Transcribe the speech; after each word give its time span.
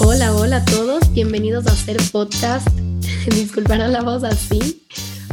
Hola, 0.00 0.34
hola 0.34 0.56
a 0.56 0.64
todos, 0.64 1.12
bienvenidos 1.12 1.66
a 1.66 1.72
hacer 1.72 1.98
podcast. 2.10 2.66
Disculparán 3.30 3.92
la 3.92 4.02
voz 4.02 4.24
así, 4.24 4.86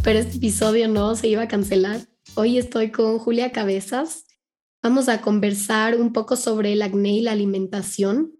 pero 0.03 0.19
este 0.19 0.37
episodio 0.37 0.87
no 0.87 1.15
se 1.15 1.29
iba 1.29 1.43
a 1.43 1.47
cancelar. 1.47 2.01
Hoy 2.35 2.59
estoy 2.59 2.91
con 2.91 3.17
Julia 3.17 3.51
Cabezas. 3.51 4.25
Vamos 4.83 5.09
a 5.09 5.21
conversar 5.21 5.99
un 5.99 6.13
poco 6.13 6.35
sobre 6.35 6.73
el 6.73 6.81
acné 6.81 7.13
y 7.13 7.21
la 7.21 7.31
alimentación. 7.31 8.33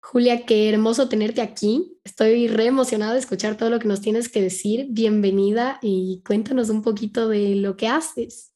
Julia, 0.00 0.44
qué 0.46 0.68
hermoso 0.68 1.08
tenerte 1.08 1.40
aquí. 1.40 2.00
Estoy 2.04 2.48
re 2.48 2.66
emocionada 2.66 3.12
de 3.12 3.18
escuchar 3.20 3.56
todo 3.56 3.70
lo 3.70 3.78
que 3.78 3.88
nos 3.88 4.00
tienes 4.00 4.28
que 4.28 4.40
decir. 4.40 4.86
Bienvenida 4.90 5.78
y 5.82 6.22
cuéntanos 6.26 6.68
un 6.70 6.82
poquito 6.82 7.28
de 7.28 7.56
lo 7.56 7.76
que 7.76 7.88
haces. 7.88 8.55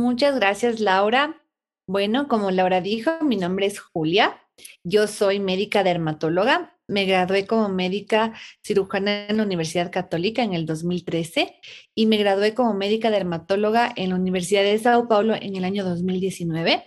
Muchas 0.00 0.34
gracias, 0.36 0.80
Laura. 0.80 1.44
Bueno, 1.86 2.26
como 2.26 2.50
Laura 2.50 2.80
dijo, 2.80 3.10
mi 3.22 3.36
nombre 3.36 3.66
es 3.66 3.80
Julia. 3.80 4.40
Yo 4.82 5.06
soy 5.06 5.40
médica 5.40 5.84
dermatóloga. 5.84 6.74
Me 6.88 7.04
gradué 7.04 7.46
como 7.46 7.68
médica 7.68 8.32
cirujana 8.64 9.26
en 9.26 9.36
la 9.36 9.42
Universidad 9.42 9.92
Católica 9.92 10.42
en 10.42 10.54
el 10.54 10.64
2013 10.64 11.54
y 11.94 12.06
me 12.06 12.16
gradué 12.16 12.54
como 12.54 12.72
médica 12.72 13.10
dermatóloga 13.10 13.92
en 13.94 14.08
la 14.08 14.14
Universidad 14.14 14.62
de 14.62 14.78
Sao 14.78 15.06
Paulo 15.06 15.34
en 15.34 15.54
el 15.54 15.64
año 15.64 15.84
2019. 15.84 16.82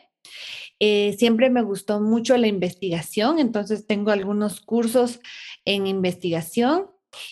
Eh, 0.80 1.16
siempre 1.20 1.52
me 1.52 1.62
gustó 1.62 2.02
mucho 2.02 2.36
la 2.38 2.48
investigación, 2.48 3.38
entonces 3.38 3.86
tengo 3.86 4.10
algunos 4.10 4.60
cursos 4.60 5.20
en 5.66 5.86
investigación 5.86 6.88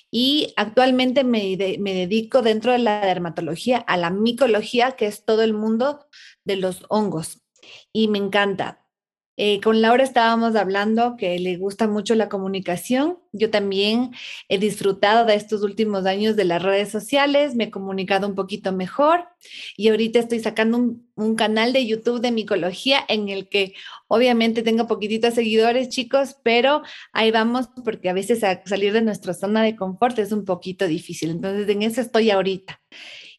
y 0.10 0.54
actualmente 0.56 1.24
me, 1.24 1.56
dedico 1.58 2.42
dentro 2.42 2.72
de 2.72 2.80
la 2.80 3.02
dermatología 3.02 3.78
a 3.78 3.98
la 3.98 4.10
micología, 4.10 4.92
que 4.94 5.08
es 5.08 5.26
todo 5.26 5.44
el 5.44 5.54
mundo 5.54 6.08
de 6.44 6.58
los 6.58 6.86
hongos. 6.90 7.42
Y 7.94 8.08
me 8.08 8.18
encanta. 8.18 8.81
Eh, 9.44 9.60
con 9.60 9.82
Laura 9.82 10.04
estábamos 10.04 10.56
hablando 10.56 11.18
que 11.18 11.40
le 11.40 11.58
gusta 11.58 11.88
mucho 11.88 12.14
la 12.14 12.30
comunicación. 12.30 13.18
Yo 13.32 13.50
también 13.50 14.12
he 14.50 14.60
disfrutado 14.60 15.26
de 15.26 15.34
estos 15.34 15.64
últimos 15.64 16.06
años 16.06 16.36
de 16.36 16.46
las 16.46 16.62
redes 16.62 16.90
sociales, 16.92 17.56
me 17.56 17.64
he 17.64 17.72
comunicado 17.72 18.28
un 18.28 18.36
poquito 18.36 18.72
mejor 18.72 19.26
y 19.76 19.88
ahorita 19.88 20.20
estoy 20.20 20.42
sacando 20.42 20.78
un, 20.78 21.36
canal 21.36 21.74
de 21.74 21.88
YouTube 21.88 22.22
de 22.22 22.32
micología 22.32 23.00
en 23.08 23.30
el 23.30 23.50
que 23.50 23.74
obviamente 24.08 24.62
tengo 24.62 24.86
poquititos 24.86 25.34
seguidores, 25.34 25.90
chicos, 25.90 26.36
pero 26.44 26.84
ahí 27.12 27.32
vamos 27.32 27.68
porque 27.84 28.10
a 28.10 28.14
veces 28.14 28.42
salir 28.66 28.94
de 28.94 29.02
nuestra 29.02 29.34
zona 29.34 29.64
de 29.64 29.76
confort 29.76 30.20
es 30.20 30.32
un 30.32 30.46
poquito 30.46 30.86
difícil. 30.86 31.32
Entonces 31.32 31.68
en 31.68 31.82
eso 31.82 32.00
estoy 32.00 32.30
ahorita 32.30 32.80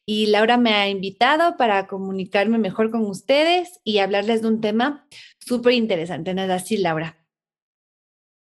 y 0.05 0.27
Laura 0.27 0.56
me 0.56 0.75
ha 0.75 0.89
invitado 0.89 1.56
para 1.56 1.87
comunicarme 1.87 2.59
mejor 2.59 2.91
con 2.91 3.06
ustedes 3.06 3.81
y 3.84 3.98
hablarles 3.98 4.42
de 4.42 4.48
un 4.48 4.61
tema 4.61 5.06
súper 5.47 5.75
interesante. 5.75 6.35
¿No 6.35 6.43
es 6.43 6.51
así, 6.51 6.77
Laura? 6.77 7.27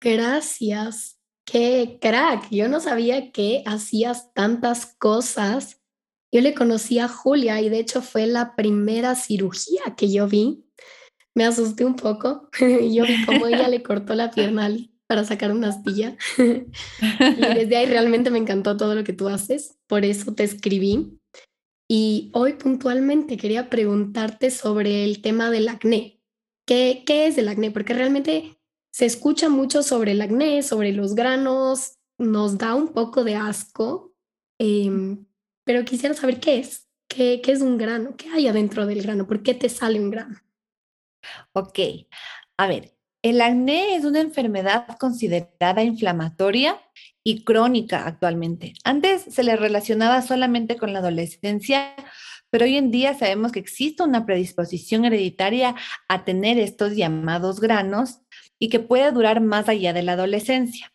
Gracias. 0.02 1.19
Qué 1.45 1.97
crack. 2.00 2.50
Yo 2.52 2.67
no 2.69 2.80
sabía 2.80 3.31
que 3.31 3.64
hacías 3.66 4.33
tantas 4.33 4.86
cosas. 4.86 5.81
Yo 6.31 6.41
le 6.41 6.53
conocí 6.53 7.00
a 7.00 7.08
Julia 7.08 7.59
y 7.61 7.69
de 7.69 7.80
hecho 7.80 8.02
fue 8.02 8.28
la 8.28 8.56
primera 8.56 9.16
cirugía 9.16 9.95
que 9.97 10.11
yo 10.11 10.28
vi. 10.28 10.66
Me 11.36 11.45
asusté 11.45 11.86
un 11.86 11.95
poco. 11.95 12.50
yo 12.59 13.03
vi 13.06 13.25
cómo 13.25 13.47
ella 13.47 13.67
le 13.67 13.81
cortó 13.81 14.13
la 14.13 14.31
pierna 14.31 14.69
para 15.08 15.23
sacar 15.23 15.52
una 15.52 15.69
astilla. 15.69 16.16
y 16.38 17.53
desde 17.56 17.78
ahí 17.78 17.88
realmente 17.88 18.30
me 18.30 18.38
encantó 18.38 18.78
todo 18.78 18.94
lo 18.94 19.03
que 19.03 19.13
tú 19.13 19.28
haces. 19.28 19.78
Por 19.88 20.06
eso 20.06 20.34
te 20.34 20.44
escribí. 20.44 21.19
Y 21.89 22.30
hoy 22.36 22.53
puntualmente 22.53 23.36
quería 23.36 23.72
preguntarte 23.72 24.52
sobre 24.52 25.03
el 25.03 25.23
tema 25.23 25.50
del 25.50 25.67
acné. 25.67 26.19
¿Qué, 26.70 27.02
qué 27.03 27.25
es 27.25 27.40
el 27.40 27.47
acné? 27.47 27.72
Porque 27.72 27.96
realmente 27.96 28.59
se 28.91 29.07
escucha 29.07 29.50
mucho 29.50 29.81
sobre 29.81 30.12
el 30.12 30.22
acné, 30.22 30.62
sobre 30.62 30.94
los 30.94 31.16
granos, 31.16 31.97
nos 32.19 32.59
da 32.59 32.75
un 32.75 32.90
poco 32.90 33.24
de 33.24 33.34
asco, 33.34 34.13
em, 34.59 35.25
pero 35.63 35.84
quisiera 35.84 36.13
saber 36.13 36.40
qué 36.40 36.59
es. 36.59 36.88
¿Qué, 37.08 37.41
¿Qué 37.41 37.53
es 37.53 37.62
un 37.62 37.79
grano? 37.79 38.16
¿Qué 38.16 38.29
hay 38.29 38.47
adentro 38.47 38.85
del 38.85 39.02
grano? 39.02 39.25
¿Por 39.25 39.41
qué 39.41 39.56
te 39.56 39.68
sale 39.68 40.00
un 40.00 40.12
grano? 40.12 40.38
Ok, 41.53 41.79
a 42.58 42.68
ver, 42.68 42.96
el 43.24 43.41
acné 43.41 43.96
es 43.96 44.06
una 44.06 44.19
enfermedad 44.19 44.96
considerada 45.00 45.81
inflamatoria 45.81 46.79
y 47.24 47.44
crónica 47.46 48.06
actualmente. 48.06 48.74
Antes 48.84 49.24
se 49.24 49.41
le 49.41 49.56
relacionaba 49.56 50.22
solamente 50.22 50.78
con 50.78 50.94
la 50.94 51.00
adolescencia, 51.00 51.96
pero 52.49 52.65
hoy 52.65 52.77
en 52.77 52.91
día 52.91 53.13
sabemos 53.13 53.51
que 53.51 53.59
existe 53.59 54.03
una 54.03 54.25
predisposición 54.25 55.05
hereditaria 55.05 55.75
a 56.07 56.25
tener 56.25 56.59
estos 56.59 56.95
llamados 56.95 57.59
granos 57.59 58.19
y 58.57 58.69
que 58.69 58.79
puede 58.79 59.11
durar 59.11 59.41
más 59.41 59.69
allá 59.69 59.93
de 59.93 60.03
la 60.03 60.13
adolescencia. 60.13 60.93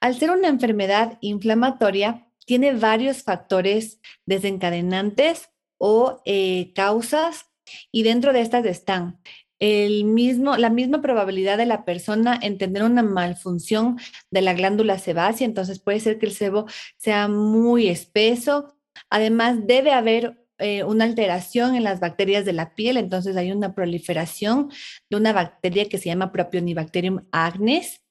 Al 0.00 0.14
ser 0.18 0.30
una 0.30 0.48
enfermedad 0.48 1.18
inflamatoria, 1.20 2.28
tiene 2.46 2.74
varios 2.74 3.22
factores 3.22 4.00
desencadenantes 4.26 5.48
o 5.78 6.20
eh, 6.24 6.72
causas 6.74 7.46
y 7.90 8.02
dentro 8.02 8.32
de 8.32 8.42
estas 8.42 8.64
están 8.66 9.18
el 9.58 10.04
mismo, 10.04 10.56
la 10.56 10.68
misma 10.68 11.00
probabilidad 11.00 11.56
de 11.56 11.66
la 11.66 11.84
persona 11.84 12.38
en 12.42 12.58
tener 12.58 12.82
una 12.82 13.02
malfunción 13.02 13.98
de 14.30 14.42
la 14.42 14.52
glándula 14.52 14.98
sebácea, 14.98 15.46
entonces 15.46 15.78
puede 15.78 16.00
ser 16.00 16.18
que 16.18 16.26
el 16.26 16.32
sebo 16.32 16.66
sea 16.98 17.28
muy 17.28 17.88
espeso. 17.88 18.76
Además, 19.08 19.66
debe 19.66 19.92
haber 19.92 20.43
eh, 20.58 20.84
una 20.84 21.04
alteración 21.04 21.74
en 21.74 21.84
las 21.84 22.00
bacterias 22.00 22.44
de 22.44 22.52
la 22.52 22.74
piel, 22.74 22.96
entonces 22.96 23.36
hay 23.36 23.50
una 23.50 23.74
proliferación 23.74 24.70
de 25.10 25.16
una 25.16 25.32
bacteria 25.32 25.88
que 25.88 25.98
se 25.98 26.06
llama 26.06 26.32
Propionibacterium 26.32 27.26
agnes. 27.32 28.02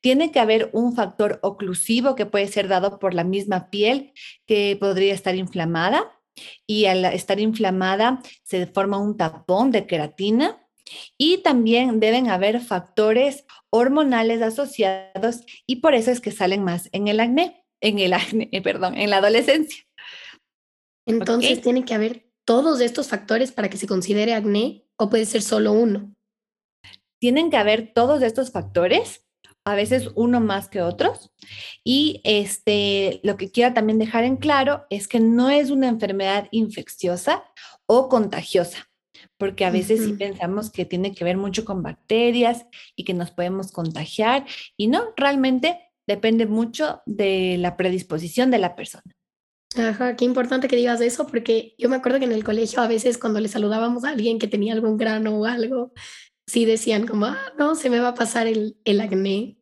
Tiene 0.00 0.32
que 0.32 0.40
haber 0.40 0.70
un 0.72 0.94
factor 0.94 1.38
oclusivo 1.42 2.14
que 2.14 2.26
puede 2.26 2.48
ser 2.48 2.68
dado 2.68 2.98
por 2.98 3.14
la 3.14 3.24
misma 3.24 3.70
piel 3.70 4.12
que 4.46 4.76
podría 4.80 5.14
estar 5.14 5.34
inflamada 5.36 6.10
y 6.66 6.86
al 6.86 7.04
estar 7.04 7.38
inflamada 7.38 8.22
se 8.44 8.66
forma 8.66 8.98
un 8.98 9.16
tapón 9.16 9.70
de 9.70 9.86
queratina 9.86 10.60
y 11.16 11.38
también 11.38 12.00
deben 12.00 12.30
haber 12.30 12.60
factores 12.60 13.44
hormonales 13.70 14.42
asociados 14.42 15.42
y 15.66 15.76
por 15.76 15.94
eso 15.94 16.10
es 16.10 16.20
que 16.20 16.32
salen 16.32 16.64
más 16.64 16.88
en 16.92 17.08
el 17.08 17.20
acné, 17.20 17.64
en 17.80 17.98
el 17.98 18.12
acné, 18.12 18.48
perdón, 18.64 18.96
en 18.96 19.10
la 19.10 19.18
adolescencia. 19.18 19.84
Entonces 21.10 21.60
tiene 21.60 21.84
que 21.84 21.94
haber 21.94 22.30
todos 22.44 22.80
estos 22.80 23.08
factores 23.08 23.52
para 23.52 23.68
que 23.68 23.76
se 23.76 23.86
considere 23.86 24.34
acné 24.34 24.86
o 24.96 25.10
puede 25.10 25.26
ser 25.26 25.42
solo 25.42 25.72
uno. 25.72 26.14
Tienen 27.20 27.50
que 27.50 27.56
haber 27.56 27.92
todos 27.92 28.22
estos 28.22 28.50
factores, 28.50 29.24
a 29.64 29.74
veces 29.74 30.10
uno 30.14 30.40
más 30.40 30.68
que 30.68 30.80
otros. 30.82 31.30
Y 31.84 32.20
este, 32.24 33.20
lo 33.22 33.36
que 33.36 33.50
quiero 33.50 33.74
también 33.74 33.98
dejar 33.98 34.24
en 34.24 34.36
claro 34.36 34.86
es 34.90 35.06
que 35.06 35.20
no 35.20 35.50
es 35.50 35.70
una 35.70 35.88
enfermedad 35.88 36.48
infecciosa 36.50 37.44
o 37.86 38.08
contagiosa 38.08 38.90
porque 39.40 39.64
a 39.64 39.70
veces 39.70 40.04
sí 40.04 40.12
pensamos 40.12 40.70
que 40.70 40.84
tiene 40.84 41.14
que 41.14 41.24
ver 41.24 41.38
mucho 41.38 41.64
con 41.64 41.82
bacterias 41.82 42.66
y 42.94 43.04
que 43.04 43.14
nos 43.14 43.30
podemos 43.30 43.72
contagiar 43.72 44.44
y 44.76 44.88
no, 44.88 45.14
realmente 45.16 45.80
depende 46.06 46.44
mucho 46.44 47.00
de 47.06 47.56
la 47.58 47.76
predisposición 47.78 48.50
de 48.50 48.58
la 48.58 48.76
persona. 48.76 49.16
Ajá, 49.76 50.16
qué 50.16 50.24
importante 50.24 50.66
que 50.66 50.76
digas 50.76 51.00
eso, 51.00 51.26
porque 51.26 51.74
yo 51.78 51.88
me 51.88 51.96
acuerdo 51.96 52.18
que 52.18 52.24
en 52.24 52.32
el 52.32 52.42
colegio 52.42 52.80
a 52.80 52.88
veces 52.88 53.18
cuando 53.18 53.38
le 53.40 53.48
saludábamos 53.48 54.04
a 54.04 54.10
alguien 54.10 54.38
que 54.38 54.48
tenía 54.48 54.72
algún 54.72 54.96
grano 54.96 55.38
o 55.38 55.44
algo, 55.44 55.92
sí 56.46 56.64
decían 56.64 57.06
como, 57.06 57.26
ah, 57.26 57.52
no, 57.58 57.76
se 57.76 57.90
me 57.90 58.00
va 58.00 58.08
a 58.08 58.14
pasar 58.14 58.46
el, 58.48 58.76
el 58.84 59.00
acné. 59.00 59.60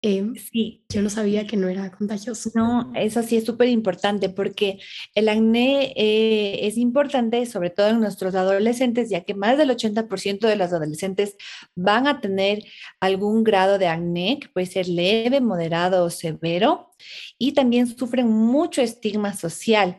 Em, 0.00 0.36
sí. 0.36 0.84
Yo 0.88 1.02
no 1.02 1.10
sabía 1.10 1.46
que 1.46 1.56
no 1.56 1.68
era 1.68 1.90
contagioso. 1.90 2.50
No, 2.54 2.92
eso 2.94 3.20
sí 3.24 3.36
es 3.36 3.44
súper 3.44 3.68
importante 3.68 4.28
porque 4.28 4.78
el 5.14 5.28
acné 5.28 5.92
eh, 5.96 6.66
es 6.68 6.78
importante, 6.78 7.44
sobre 7.46 7.70
todo 7.70 7.88
en 7.88 8.00
nuestros 8.00 8.36
adolescentes, 8.36 9.10
ya 9.10 9.24
que 9.24 9.34
más 9.34 9.58
del 9.58 9.70
80% 9.70 10.46
de 10.46 10.54
los 10.56 10.72
adolescentes 10.72 11.36
van 11.74 12.06
a 12.06 12.20
tener 12.20 12.64
algún 13.00 13.42
grado 13.42 13.78
de 13.78 13.88
acné, 13.88 14.38
que 14.40 14.48
puede 14.48 14.66
ser 14.66 14.86
leve, 14.88 15.40
moderado 15.40 16.04
o 16.04 16.10
severo, 16.10 16.90
y 17.38 17.52
también 17.52 17.86
sufren 17.86 18.28
mucho 18.28 18.82
estigma 18.82 19.34
social. 19.34 19.96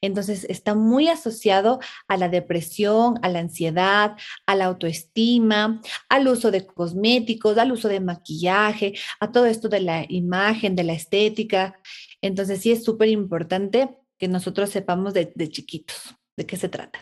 Entonces 0.00 0.44
está 0.48 0.74
muy 0.74 1.08
asociado 1.08 1.80
a 2.08 2.16
la 2.16 2.28
depresión, 2.28 3.18
a 3.22 3.28
la 3.28 3.40
ansiedad, 3.40 4.16
a 4.46 4.54
la 4.54 4.66
autoestima, 4.66 5.80
al 6.08 6.28
uso 6.28 6.50
de 6.50 6.66
cosméticos, 6.66 7.58
al 7.58 7.72
uso 7.72 7.88
de 7.88 8.00
maquillaje, 8.00 8.94
a 9.20 9.32
todo 9.32 9.46
esto 9.46 9.68
de 9.68 9.80
la 9.80 10.04
imagen, 10.08 10.76
de 10.76 10.84
la 10.84 10.92
estética. 10.92 11.78
Entonces 12.20 12.60
sí 12.60 12.72
es 12.72 12.84
súper 12.84 13.08
importante 13.08 13.96
que 14.18 14.28
nosotros 14.28 14.70
sepamos 14.70 15.14
de, 15.14 15.32
chiquitos 15.48 16.14
de 16.36 16.46
qué 16.46 16.56
se 16.56 16.68
trata. 16.68 17.00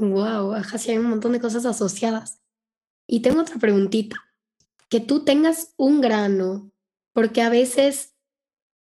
Wow, 0.00 0.54
ajá, 0.54 0.78
sí 0.78 0.90
hay 0.90 0.98
un 0.98 1.10
montón 1.10 1.32
de 1.32 1.40
cosas 1.40 1.66
asociadas. 1.66 2.40
Y 3.06 3.20
tengo 3.20 3.42
otra 3.42 3.56
preguntita. 3.56 4.16
Que 4.88 5.00
tú 5.00 5.24
tengas 5.24 5.74
un 5.76 6.00
grano, 6.00 6.70
porque 7.12 7.42
a 7.42 7.50
veces 7.50 8.11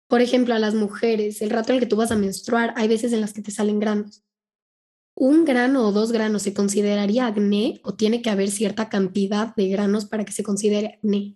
por 0.07 0.21
ejemplo, 0.21 0.54
a 0.54 0.59
las 0.59 0.74
mujeres, 0.74 1.42
el 1.42 1.50
rato 1.50 1.71
en 1.71 1.75
el 1.75 1.81
que 1.81 1.88
tú 1.88 1.95
vas 1.95 2.12
a 2.12 2.15
menstruar, 2.15 2.74
hay 2.77 2.88
veces 2.88 3.13
en 3.13 3.21
las 3.21 3.33
que 3.33 3.42
te 3.42 3.51
salen 3.51 3.80
granos. 3.80 4.24
¿un 5.18 5.45
grano 5.45 5.88
o 5.88 5.92
dos 5.92 6.12
granos 6.12 6.44
se 6.44 6.54
consideraría 6.54 7.25
acné 7.25 7.81
o 7.83 7.95
tiene 7.95 8.21
que 8.21 8.30
haber 8.30 8.50
cierta 8.51 8.88
cantidad 8.88 9.56
de 9.56 9.68
granos 9.68 10.06
para 10.06 10.24
que 10.24 10.31
se 10.31 10.44
considere 10.44 10.88
acné? 10.88 11.36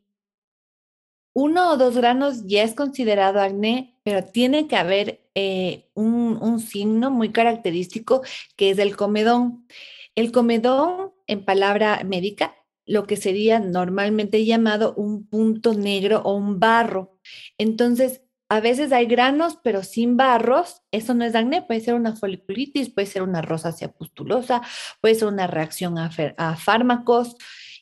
Uno 1.34 1.72
o 1.72 1.78
dos 1.78 1.96
granos 1.96 2.44
ya 2.46 2.62
es 2.62 2.76
considerado 2.76 3.42
acné, 3.42 4.00
pero 4.04 4.24
tiene 4.24 4.68
que 4.68 4.76
haber 4.76 5.28
eh, 5.34 5.90
un, 5.96 6.38
un 6.42 6.60
signo 6.60 7.10
muy 7.10 7.32
característico 7.32 8.22
que 8.56 8.70
es 8.70 8.78
el 8.78 8.96
comedón. 8.96 9.66
El 10.14 10.32
comedón, 10.32 11.14
en 11.26 11.44
palabra 11.44 12.04
médica, 12.06 12.54
lo 12.86 13.08
que 13.08 13.16
sería 13.16 13.60
normalmente 13.60 14.46
llamado 14.46 14.94
un 14.96 15.26
punto 15.26 15.74
negro 15.74 16.22
o 16.24 16.36
un 16.36 16.60
barro. 16.60 17.18
Entonces, 17.58 18.22
a 18.52 18.60
veces 18.60 18.92
hay 18.92 19.06
granos, 19.06 19.58
pero 19.64 19.82
sin 19.82 20.18
barros. 20.18 20.82
Eso 20.92 21.14
no 21.14 21.24
es 21.24 21.36
acné, 21.36 21.62
puede 21.62 21.80
ser 21.80 21.94
una 21.94 22.18
foliculitis, 22.18 22.90
puede 22.90 23.08
ser 23.08 23.24
una 23.24 23.42
rosácea 23.42 23.94
pustulosa, 23.94 24.62
puede 25.00 25.16
ser 25.16 25.30
una 25.30 25.48
reacción 25.48 25.98
a, 25.98 26.12
a 26.36 26.58
fármacos, 26.58 27.38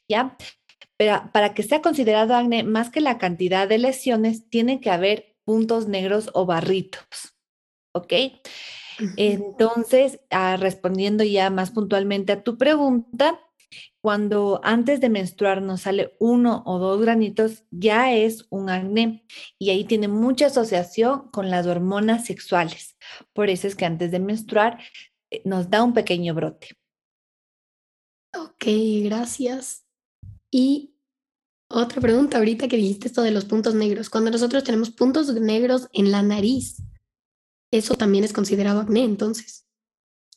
¿ya? 0.07 0.37
Pero 0.95 1.31
para 1.33 1.55
que 1.55 1.63
sea 1.63 1.81
considerado 1.81 2.35
acné, 2.35 2.61
más 2.61 2.91
que 2.91 3.01
la 3.01 3.17
cantidad 3.17 3.67
de 3.67 3.79
lesiones, 3.79 4.47
tiene 4.51 4.79
que 4.79 4.91
haber 4.91 5.35
puntos 5.43 5.87
negros 5.87 6.29
o 6.35 6.45
barritos. 6.45 7.33
¿Ok? 7.95 8.13
Entonces, 9.17 10.19
ah, 10.29 10.55
respondiendo 10.55 11.23
ya 11.23 11.49
más 11.49 11.71
puntualmente 11.71 12.33
a 12.33 12.43
tu 12.43 12.59
pregunta, 12.59 13.39
cuando 14.01 14.61
antes 14.63 15.01
de 15.01 15.09
menstruar 15.09 15.61
nos 15.61 15.81
sale 15.81 16.15
uno 16.19 16.63
o 16.65 16.79
dos 16.79 17.01
granitos, 17.01 17.63
ya 17.71 18.13
es 18.13 18.45
un 18.49 18.69
acné 18.69 19.25
y 19.57 19.69
ahí 19.69 19.83
tiene 19.83 20.07
mucha 20.07 20.47
asociación 20.47 21.29
con 21.31 21.49
las 21.49 21.67
hormonas 21.67 22.25
sexuales. 22.25 22.97
Por 23.33 23.49
eso 23.49 23.67
es 23.67 23.75
que 23.75 23.85
antes 23.85 24.11
de 24.11 24.19
menstruar 24.19 24.79
eh, 25.31 25.41
nos 25.45 25.69
da 25.69 25.83
un 25.83 25.93
pequeño 25.93 26.33
brote. 26.33 26.69
Ok, 28.35 28.65
gracias. 29.03 29.85
Y 30.51 30.95
otra 31.69 32.01
pregunta 32.01 32.37
ahorita 32.37 32.67
que 32.67 32.77
dijiste 32.77 33.07
esto 33.07 33.21
de 33.21 33.31
los 33.31 33.45
puntos 33.45 33.75
negros. 33.75 34.09
Cuando 34.09 34.31
nosotros 34.31 34.63
tenemos 34.63 34.91
puntos 34.91 35.33
negros 35.33 35.87
en 35.93 36.11
la 36.11 36.23
nariz, 36.23 36.81
eso 37.71 37.95
también 37.95 38.23
es 38.23 38.33
considerado 38.33 38.79
acné 38.79 39.03
entonces 39.03 39.68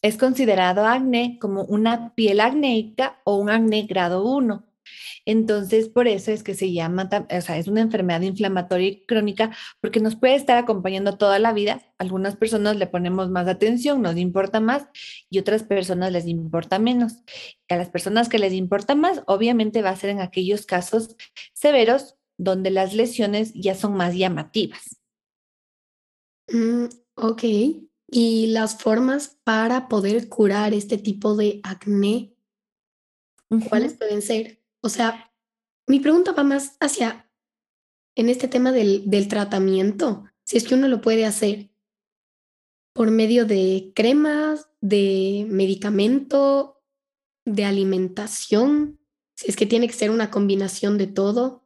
es 0.02 0.16
considerado 0.16 0.84
acné 0.86 1.38
como 1.40 1.64
una 1.64 2.14
piel 2.14 2.40
acnéica 2.40 3.20
o 3.24 3.36
un 3.36 3.50
acné 3.50 3.82
grado 3.82 4.24
1. 4.24 4.66
Entonces, 5.24 5.88
por 5.88 6.08
eso 6.08 6.32
es 6.32 6.42
que 6.42 6.54
se 6.54 6.72
llama, 6.72 7.08
o 7.30 7.40
sea, 7.40 7.56
es 7.56 7.68
una 7.68 7.80
enfermedad 7.80 8.22
inflamatoria 8.22 8.88
y 8.88 9.06
crónica 9.06 9.56
porque 9.80 10.00
nos 10.00 10.16
puede 10.16 10.34
estar 10.34 10.58
acompañando 10.58 11.16
toda 11.16 11.38
la 11.38 11.52
vida. 11.52 11.80
Algunas 11.98 12.36
personas 12.36 12.76
le 12.76 12.88
ponemos 12.88 13.30
más 13.30 13.46
atención, 13.46 14.02
nos 14.02 14.16
importa 14.16 14.60
más 14.60 14.86
y 15.30 15.38
otras 15.38 15.62
personas 15.62 16.12
les 16.12 16.26
importa 16.26 16.78
menos. 16.78 17.18
a 17.68 17.76
las 17.76 17.88
personas 17.88 18.28
que 18.28 18.38
les 18.38 18.52
importa 18.52 18.94
más, 18.94 19.22
obviamente 19.26 19.82
va 19.82 19.90
a 19.90 19.96
ser 19.96 20.10
en 20.10 20.20
aquellos 20.20 20.66
casos 20.66 21.16
severos 21.54 22.16
donde 22.36 22.70
las 22.70 22.92
lesiones 22.92 23.52
ya 23.54 23.74
son 23.74 23.94
más 23.94 24.14
llamativas. 24.14 24.98
Mm, 26.48 26.86
ok. 27.14 27.42
Y 28.14 28.48
las 28.48 28.76
formas 28.76 29.38
para 29.42 29.88
poder 29.88 30.28
curar 30.28 30.74
este 30.74 30.98
tipo 30.98 31.34
de 31.34 31.60
acné, 31.62 32.36
¿cuáles 33.70 33.94
pueden 33.94 34.20
ser? 34.20 34.62
O 34.82 34.90
sea, 34.90 35.32
mi 35.86 35.98
pregunta 35.98 36.32
va 36.32 36.44
más 36.44 36.76
hacia, 36.78 37.30
en 38.14 38.28
este 38.28 38.48
tema 38.48 38.70
del, 38.70 39.08
del 39.08 39.28
tratamiento, 39.28 40.24
si 40.44 40.58
es 40.58 40.64
que 40.68 40.74
uno 40.74 40.88
lo 40.88 41.00
puede 41.00 41.24
hacer 41.24 41.70
por 42.92 43.10
medio 43.10 43.46
de 43.46 43.92
cremas, 43.94 44.68
de 44.82 45.46
medicamento, 45.48 46.82
de 47.46 47.64
alimentación, 47.64 49.00
si 49.34 49.48
es 49.48 49.56
que 49.56 49.66
tiene 49.66 49.86
que 49.86 49.94
ser 49.94 50.10
una 50.10 50.30
combinación 50.30 50.98
de 50.98 51.06
todo. 51.06 51.62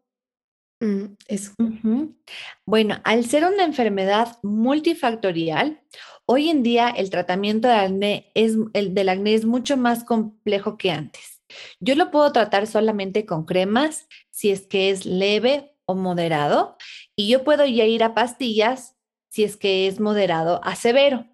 Mm, 0.81 1.15
eso. 1.27 1.53
Bueno, 2.65 3.01
al 3.05 3.25
ser 3.25 3.45
una 3.45 3.65
enfermedad 3.65 4.39
multifactorial, 4.43 5.83
Hoy 6.29 6.49
en 6.49 6.65
día 6.65 6.89
el 6.89 7.09
tratamiento 7.11 7.69
del 7.69 7.79
acné 7.79 8.33
es, 8.35 8.57
el 8.73 9.09
acné 9.09 9.35
es 9.35 9.45
mucho 9.45 9.77
más 9.77 10.03
complejo 10.03 10.77
que 10.77 10.91
antes. 10.91 11.41
Yo 11.79 11.95
lo 11.95 12.11
puedo 12.11 12.33
tratar 12.33 12.67
solamente 12.67 13.25
con 13.27 13.45
cremas 13.45 14.09
si 14.31 14.51
es 14.51 14.67
que 14.67 14.91
es 14.91 15.07
leve 15.07 15.77
o 15.85 15.95
moderado 15.95 16.77
y 17.15 17.29
yo 17.29 17.45
puedo 17.45 17.65
ya 17.65 17.85
ir 17.85 18.03
a 18.03 18.15
pastillas 18.15 18.97
si 19.31 19.45
es 19.45 19.57
que 19.57 19.87
es 19.87 20.01
moderado 20.01 20.61
a 20.65 20.75
severo. 20.75 21.29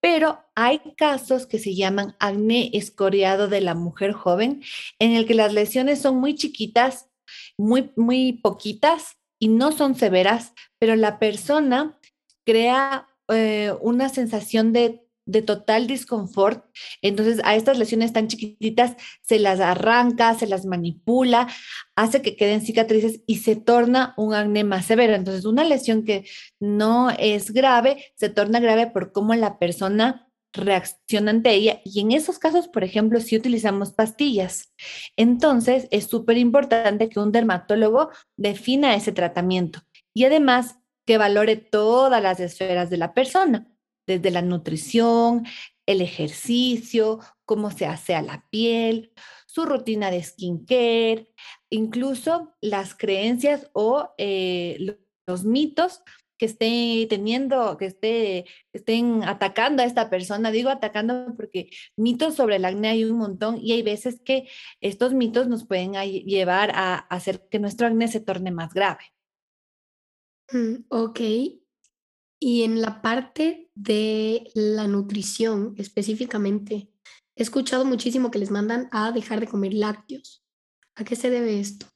Pero 0.00 0.40
hay 0.56 0.80
casos 0.96 1.46
que 1.46 1.60
se 1.60 1.76
llaman 1.76 2.16
acné 2.18 2.70
escoriado 2.74 3.46
de 3.46 3.60
la 3.60 3.76
mujer 3.76 4.12
joven 4.12 4.64
en 4.98 5.12
el 5.12 5.26
que 5.26 5.34
las 5.34 5.52
lesiones 5.52 6.02
son 6.02 6.16
muy 6.16 6.34
chiquitas, 6.34 7.08
muy 7.56 7.92
muy 7.94 8.32
poquitas 8.32 9.16
y 9.38 9.46
no 9.46 9.70
son 9.70 9.94
severas, 9.94 10.52
pero 10.80 10.96
la 10.96 11.20
persona 11.20 12.00
crea 12.44 13.08
eh, 13.28 13.72
una 13.80 14.08
sensación 14.08 14.72
de, 14.72 15.00
total 15.46 15.86
disconfort. 15.86 16.66
Entonces, 17.00 17.40
a 17.44 17.56
estas 17.56 17.78
lesiones 17.78 18.12
tan 18.12 18.28
chiquititas 18.28 18.96
se 19.22 19.38
las 19.38 19.58
arranca, 19.58 20.34
se 20.34 20.46
las 20.46 20.66
manipula, 20.66 21.48
hace 21.96 22.20
que 22.20 22.36
queden 22.36 22.60
cicatrices 22.60 23.22
y 23.26 23.36
se 23.36 23.56
torna 23.56 24.12
un 24.18 24.34
acné 24.34 24.64
más 24.64 24.84
severo. 24.84 25.14
Entonces, 25.14 25.46
una 25.46 25.64
lesión 25.64 26.04
que 26.04 26.26
no 26.60 27.10
es 27.10 27.52
grave 27.52 28.12
se 28.16 28.28
torna 28.28 28.60
grave 28.60 28.88
por 28.88 29.12
cómo 29.12 29.34
la 29.34 29.58
persona 29.58 30.28
reacciona 30.52 31.30
ante 31.30 31.52
ella 31.52 31.80
y 31.84 32.00
en 32.00 32.12
esos 32.12 32.38
casos, 32.38 32.68
por 32.68 32.84
ejemplo, 32.84 33.20
si 33.20 33.36
utilizamos 33.36 33.92
pastillas. 33.92 34.72
Entonces, 35.16 35.88
es 35.90 36.04
súper 36.04 36.36
importante 36.38 37.08
que 37.08 37.18
un 37.18 37.32
dermatólogo 37.32 38.10
defina 38.36 38.94
ese 38.94 39.12
tratamiento 39.12 39.80
y 40.14 40.24
además 40.24 40.76
que 41.04 41.18
valore 41.18 41.56
todas 41.56 42.22
las 42.22 42.40
esferas 42.40 42.90
de 42.90 42.96
la 42.96 43.14
persona, 43.14 43.68
desde 44.06 44.30
la 44.30 44.42
nutrición, 44.42 45.44
el 45.86 46.00
ejercicio, 46.00 47.20
cómo 47.44 47.70
se 47.70 47.86
hace 47.86 48.14
a 48.14 48.22
la 48.22 48.46
piel, 48.50 49.12
su 49.46 49.64
rutina 49.64 50.10
de 50.10 50.22
skincare, 50.22 51.32
incluso 51.70 52.54
las 52.60 52.94
creencias 52.94 53.70
o 53.72 54.10
eh, 54.18 54.96
los 55.26 55.44
mitos 55.44 56.02
que 56.36 56.46
esté 56.46 57.06
teniendo, 57.08 57.76
que 57.76 57.86
esté, 57.86 58.46
estén 58.72 59.22
atacando 59.22 59.82
a 59.82 59.86
esta 59.86 60.10
persona. 60.10 60.50
Digo 60.50 60.70
atacando 60.70 61.34
porque 61.36 61.70
mitos 61.96 62.34
sobre 62.34 62.56
el 62.56 62.64
acné 62.64 62.88
hay 62.88 63.04
un 63.04 63.18
montón 63.18 63.58
y 63.62 63.72
hay 63.72 63.82
veces 63.82 64.20
que 64.24 64.48
estos 64.80 65.14
mitos 65.14 65.46
nos 65.46 65.66
pueden 65.66 65.92
llevar 65.92 66.72
a 66.74 66.96
hacer 66.96 67.46
que 67.48 67.60
nuestro 67.60 67.86
acné 67.86 68.08
se 68.08 68.20
torne 68.20 68.50
más 68.50 68.74
grave. 68.74 69.13
Mm, 70.54 70.84
ok. 70.88 71.20
Y 72.40 72.62
en 72.62 72.80
la 72.80 73.02
parte 73.02 73.70
de 73.74 74.50
la 74.54 74.86
nutrición 74.86 75.74
específicamente, 75.78 76.90
he 77.36 77.42
escuchado 77.42 77.84
muchísimo 77.84 78.30
que 78.30 78.38
les 78.38 78.52
mandan 78.52 78.88
a 78.92 79.10
dejar 79.10 79.40
de 79.40 79.48
comer 79.48 79.74
lácteos. 79.74 80.44
¿A 80.94 81.02
qué 81.04 81.16
se 81.16 81.30
debe 81.30 81.58
esto? 81.58 81.86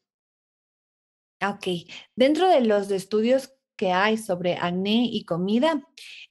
Ok, 1.41 1.89
dentro 2.17 2.49
de 2.49 2.63
los 2.63 2.91
estudios 2.91 3.55
que 3.77 3.93
hay 3.93 4.17
sobre 4.17 4.57
acné 4.57 5.05
y 5.05 5.25
comida, 5.25 5.81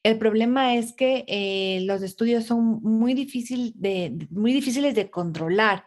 el 0.04 0.18
problema 0.18 0.76
es 0.76 0.92
que 0.92 1.24
eh, 1.30 1.80
los 1.86 2.02
estudios 2.02 2.44
son 2.44 2.82
muy, 2.82 3.14
difícil 3.14 3.72
de, 3.76 4.28
muy 4.32 4.52
difíciles 4.52 4.96
de 4.96 5.10
controlar, 5.10 5.86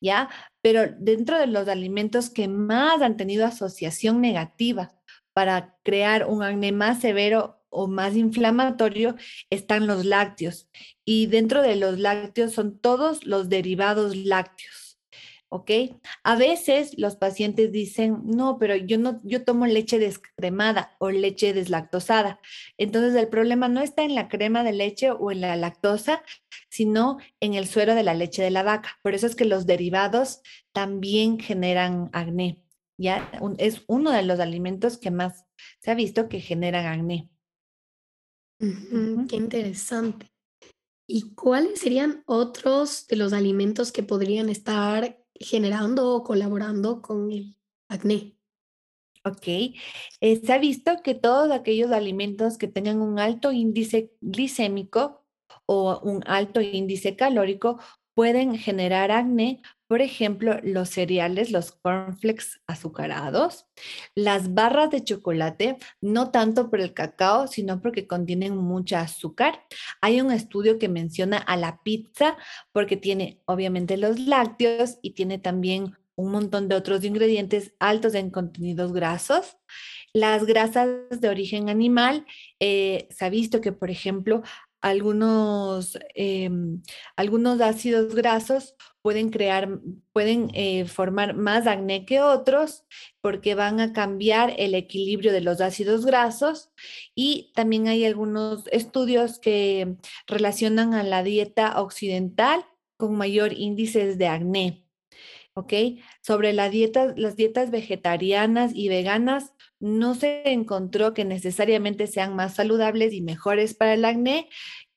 ¿ya? 0.00 0.30
Pero 0.62 0.84
dentro 0.98 1.38
de 1.38 1.48
los 1.48 1.68
alimentos 1.68 2.30
que 2.30 2.48
más 2.48 3.02
han 3.02 3.18
tenido 3.18 3.44
asociación 3.44 4.22
negativa 4.22 5.01
para 5.32 5.76
crear 5.82 6.26
un 6.26 6.42
acné 6.42 6.72
más 6.72 7.00
severo 7.00 7.62
o 7.72 7.88
más 7.88 8.14
inflamatorio 8.16 9.16
están 9.50 9.86
los 9.86 10.04
lácteos. 10.04 10.68
Y 11.04 11.26
dentro 11.26 11.62
de 11.62 11.76
los 11.76 11.98
lácteos 11.98 12.52
son 12.52 12.78
todos 12.78 13.24
los 13.24 13.48
derivados 13.48 14.14
lácteos. 14.14 15.00
¿Ok? 15.48 15.70
A 16.24 16.34
veces 16.34 16.94
los 16.96 17.16
pacientes 17.16 17.72
dicen, 17.72 18.22
no, 18.24 18.58
pero 18.58 18.74
yo 18.74 18.96
no, 18.96 19.20
yo 19.22 19.44
tomo 19.44 19.66
leche 19.66 19.98
descremada 19.98 20.96
o 20.98 21.10
leche 21.10 21.52
deslactosada. 21.52 22.40
Entonces 22.78 23.14
el 23.16 23.28
problema 23.28 23.68
no 23.68 23.82
está 23.82 24.02
en 24.02 24.14
la 24.14 24.28
crema 24.28 24.64
de 24.64 24.72
leche 24.72 25.10
o 25.10 25.30
en 25.30 25.42
la 25.42 25.54
lactosa, 25.56 26.22
sino 26.70 27.18
en 27.40 27.52
el 27.52 27.66
suero 27.66 27.94
de 27.94 28.02
la 28.02 28.14
leche 28.14 28.42
de 28.42 28.50
la 28.50 28.62
vaca. 28.62 28.98
Por 29.02 29.14
eso 29.14 29.26
es 29.26 29.36
que 29.36 29.44
los 29.44 29.66
derivados 29.66 30.40
también 30.72 31.38
generan 31.38 32.08
acné 32.14 32.62
ya 32.98 33.30
es 33.58 33.82
uno 33.86 34.10
de 34.10 34.22
los 34.22 34.40
alimentos 34.40 34.98
que 34.98 35.10
más 35.10 35.44
se 35.80 35.90
ha 35.90 35.94
visto 35.94 36.28
que 36.28 36.40
generan 36.40 36.86
acné. 36.86 37.30
qué 38.58 39.36
interesante. 39.36 40.32
¿Y 41.06 41.34
cuáles 41.34 41.80
serían 41.80 42.22
otros 42.26 43.06
de 43.06 43.16
los 43.16 43.32
alimentos 43.32 43.92
que 43.92 44.02
podrían 44.02 44.48
estar 44.48 45.18
generando 45.34 46.14
o 46.14 46.22
colaborando 46.22 47.02
con 47.02 47.30
el 47.32 47.56
acné? 47.88 48.36
Ok, 49.24 49.46
eh, 49.46 50.40
se 50.42 50.52
ha 50.52 50.58
visto 50.58 51.02
que 51.04 51.14
todos 51.14 51.50
aquellos 51.52 51.92
alimentos 51.92 52.58
que 52.58 52.66
tengan 52.66 53.00
un 53.00 53.20
alto 53.20 53.52
índice 53.52 54.12
glicémico 54.20 55.24
o 55.66 56.00
un 56.00 56.24
alto 56.26 56.60
índice 56.60 57.14
calórico 57.14 57.78
pueden 58.14 58.56
generar 58.56 59.10
acné, 59.10 59.62
por 59.86 60.00
ejemplo, 60.00 60.58
los 60.62 60.88
cereales, 60.88 61.50
los 61.50 61.72
cornflakes 61.72 62.60
azucarados, 62.66 63.66
las 64.14 64.54
barras 64.54 64.90
de 64.90 65.04
chocolate, 65.04 65.76
no 66.00 66.30
tanto 66.30 66.70
por 66.70 66.80
el 66.80 66.94
cacao, 66.94 67.46
sino 67.46 67.82
porque 67.82 68.06
contienen 68.06 68.56
mucha 68.56 69.02
azúcar. 69.02 69.64
Hay 70.00 70.20
un 70.20 70.32
estudio 70.32 70.78
que 70.78 70.88
menciona 70.88 71.36
a 71.36 71.56
la 71.58 71.82
pizza 71.82 72.38
porque 72.72 72.96
tiene 72.96 73.42
obviamente 73.44 73.98
los 73.98 74.18
lácteos 74.18 74.98
y 75.02 75.10
tiene 75.10 75.38
también 75.38 75.94
un 76.14 76.30
montón 76.30 76.68
de 76.68 76.76
otros 76.76 77.04
ingredientes 77.04 77.74
altos 77.78 78.14
en 78.14 78.30
contenidos 78.30 78.92
grasos. 78.92 79.56
Las 80.14 80.44
grasas 80.44 80.88
de 81.10 81.28
origen 81.28 81.68
animal, 81.68 82.26
eh, 82.60 83.08
se 83.10 83.24
ha 83.24 83.30
visto 83.30 83.60
que, 83.60 83.72
por 83.72 83.90
ejemplo, 83.90 84.42
algunos, 84.82 85.98
em, 86.14 86.82
algunos 87.16 87.60
ácidos 87.60 88.14
grasos 88.14 88.74
pueden 89.00 89.30
crear, 89.30 89.80
pueden 90.12 90.50
eh, 90.54 90.84
formar 90.86 91.34
más 91.34 91.66
acné 91.66 92.04
que 92.04 92.20
otros 92.20 92.84
porque 93.20 93.54
van 93.54 93.80
a 93.80 93.92
cambiar 93.92 94.54
el 94.58 94.74
equilibrio 94.74 95.32
de 95.32 95.40
los 95.40 95.60
ácidos 95.60 96.04
grasos 96.04 96.70
y 97.14 97.52
también 97.54 97.88
hay 97.88 98.04
algunos 98.04 98.64
estudios 98.72 99.38
que 99.38 99.96
relacionan 100.26 100.94
a 100.94 101.02
la 101.02 101.22
dieta 101.22 101.80
occidental 101.80 102.64
con 102.96 103.16
mayor 103.16 103.52
índices 103.52 104.18
de 104.18 104.28
acné. 104.28 104.86
¿Ok? 105.54 105.72
Sobre 106.22 106.54
la 106.54 106.70
dieta, 106.70 107.12
las 107.14 107.36
dietas 107.36 107.70
vegetarianas 107.70 108.72
y 108.74 108.88
veganas, 108.88 109.51
no 109.82 110.14
se 110.14 110.48
encontró 110.52 111.12
que 111.12 111.24
necesariamente 111.24 112.06
sean 112.06 112.36
más 112.36 112.54
saludables 112.54 113.12
y 113.12 113.20
mejores 113.20 113.74
para 113.74 113.94
el 113.94 114.04
acné, 114.04 114.48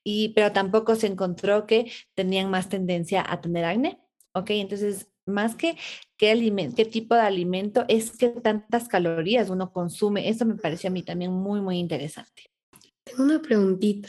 y, 0.04 0.28
pero 0.28 0.52
tampoco 0.52 0.94
se 0.94 1.08
encontró 1.08 1.66
que 1.66 1.90
tenían 2.14 2.50
más 2.50 2.68
tendencia 2.68 3.24
a 3.28 3.40
tener 3.40 3.64
acné. 3.64 3.98
¿Ok? 4.32 4.50
Entonces, 4.50 5.08
más 5.26 5.56
que 5.56 5.76
qué, 6.16 6.72
qué 6.76 6.84
tipo 6.84 7.16
de 7.16 7.22
alimento, 7.22 7.84
es 7.88 8.16
que 8.16 8.28
tantas 8.28 8.86
calorías 8.86 9.50
uno 9.50 9.72
consume. 9.72 10.28
Eso 10.28 10.44
me 10.44 10.54
pareció 10.54 10.88
a 10.88 10.92
mí 10.92 11.02
también 11.02 11.32
muy, 11.32 11.60
muy 11.60 11.78
interesante. 11.78 12.44
Tengo 13.02 13.24
una 13.24 13.42
preguntita. 13.42 14.08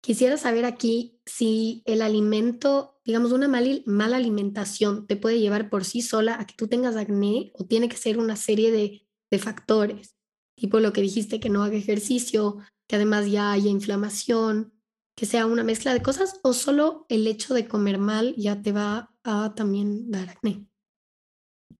Quisiera 0.00 0.36
saber 0.36 0.64
aquí 0.64 1.20
si 1.26 1.82
el 1.86 2.02
alimento, 2.02 2.98
digamos, 3.04 3.30
una 3.30 3.46
mala 3.46 4.16
alimentación 4.16 5.06
te 5.06 5.14
puede 5.14 5.38
llevar 5.38 5.70
por 5.70 5.84
sí 5.84 6.02
sola 6.02 6.40
a 6.40 6.46
que 6.46 6.54
tú 6.56 6.66
tengas 6.66 6.96
acné 6.96 7.52
o 7.54 7.66
tiene 7.66 7.88
que 7.88 7.96
ser 7.96 8.18
una 8.18 8.34
serie 8.34 8.72
de 8.72 9.07
de 9.30 9.38
factores, 9.38 10.16
tipo 10.56 10.80
lo 10.80 10.92
que 10.92 11.02
dijiste, 11.02 11.40
que 11.40 11.50
no 11.50 11.62
haga 11.62 11.76
ejercicio, 11.76 12.58
que 12.86 12.96
además 12.96 13.30
ya 13.30 13.52
haya 13.52 13.70
inflamación, 13.70 14.72
que 15.16 15.26
sea 15.26 15.46
una 15.46 15.64
mezcla 15.64 15.92
de 15.92 16.02
cosas, 16.02 16.40
o 16.42 16.52
solo 16.52 17.06
el 17.08 17.26
hecho 17.26 17.54
de 17.54 17.66
comer 17.66 17.98
mal 17.98 18.34
ya 18.36 18.62
te 18.62 18.72
va 18.72 19.12
a 19.24 19.54
también 19.54 20.10
dar 20.10 20.28
acné 20.28 20.67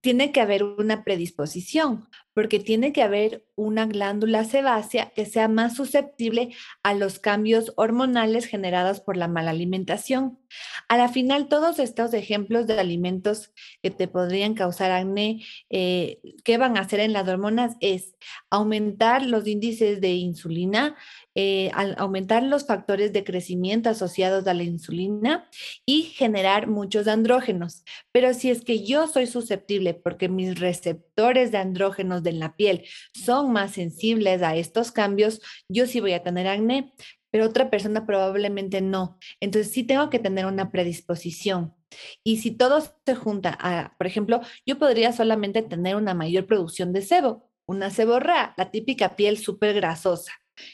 tiene 0.01 0.31
que 0.31 0.41
haber 0.41 0.63
una 0.63 1.03
predisposición, 1.03 2.07
porque 2.33 2.59
tiene 2.59 2.93
que 2.93 3.01
haber 3.01 3.45
una 3.55 3.85
glándula 3.85 4.45
sebácea 4.45 5.11
que 5.13 5.25
sea 5.25 5.49
más 5.49 5.75
susceptible 5.75 6.55
a 6.83 6.93
los 6.93 7.19
cambios 7.19 7.73
hormonales 7.75 8.45
generados 8.45 9.01
por 9.01 9.17
la 9.17 9.27
mala 9.27 9.51
alimentación. 9.51 10.39
A 10.87 10.97
la 10.97 11.09
final, 11.09 11.49
todos 11.49 11.79
estos 11.79 12.13
ejemplos 12.13 12.65
de 12.65 12.79
alimentos 12.79 13.51
que 13.83 13.91
te 13.91 14.07
podrían 14.07 14.53
causar 14.53 14.91
acné, 14.91 15.43
eh, 15.69 16.21
¿qué 16.45 16.57
van 16.57 16.77
a 16.77 16.81
hacer 16.81 17.01
en 17.01 17.11
las 17.11 17.27
hormonas? 17.27 17.75
Es 17.81 18.15
aumentar 18.49 19.25
los 19.25 19.45
índices 19.47 19.99
de 19.99 20.13
insulina, 20.13 20.95
eh, 21.41 21.71
aumentar 21.95 22.43
los 22.43 22.65
factores 22.65 23.13
de 23.13 23.23
crecimiento 23.23 23.89
asociados 23.89 24.45
a 24.45 24.53
la 24.53 24.63
insulina 24.63 25.49
y 25.85 26.01
generar 26.01 26.67
muchos 26.67 27.07
andrógenos. 27.07 27.85
Pero 28.11 28.33
si 28.33 28.49
es 28.49 28.61
que 28.65 28.83
yo 28.83 29.07
soy 29.07 29.25
susceptible 29.25 29.93
porque 29.93 30.27
mis 30.27 30.59
receptores 30.59 31.53
de 31.53 31.59
andrógenos 31.59 32.23
de 32.23 32.33
la 32.33 32.57
piel 32.57 32.83
son 33.13 33.53
más 33.53 33.71
sensibles 33.71 34.41
a 34.41 34.57
estos 34.57 34.91
cambios, 34.91 35.39
yo 35.69 35.87
sí 35.87 36.01
voy 36.01 36.11
a 36.11 36.23
tener 36.23 36.45
acné, 36.45 36.91
pero 37.31 37.45
otra 37.45 37.69
persona 37.69 38.05
probablemente 38.05 38.81
no. 38.81 39.17
Entonces 39.39 39.71
sí 39.71 39.85
tengo 39.85 40.09
que 40.09 40.19
tener 40.19 40.45
una 40.45 40.71
predisposición. 40.71 41.73
Y 42.21 42.39
si 42.39 42.51
todo 42.51 42.81
se 42.81 43.15
junta, 43.15 43.95
por 43.97 44.07
ejemplo, 44.07 44.41
yo 44.65 44.77
podría 44.77 45.13
solamente 45.13 45.61
tener 45.61 45.95
una 45.95 46.13
mayor 46.13 46.47
producción 46.47 46.91
de 46.91 47.01
sebo, 47.01 47.49
una 47.65 47.91
seborrea, 47.91 48.53
la 48.57 48.71
típica 48.71 49.15
piel 49.15 49.37
súper 49.37 49.73
grasosa 49.73 50.33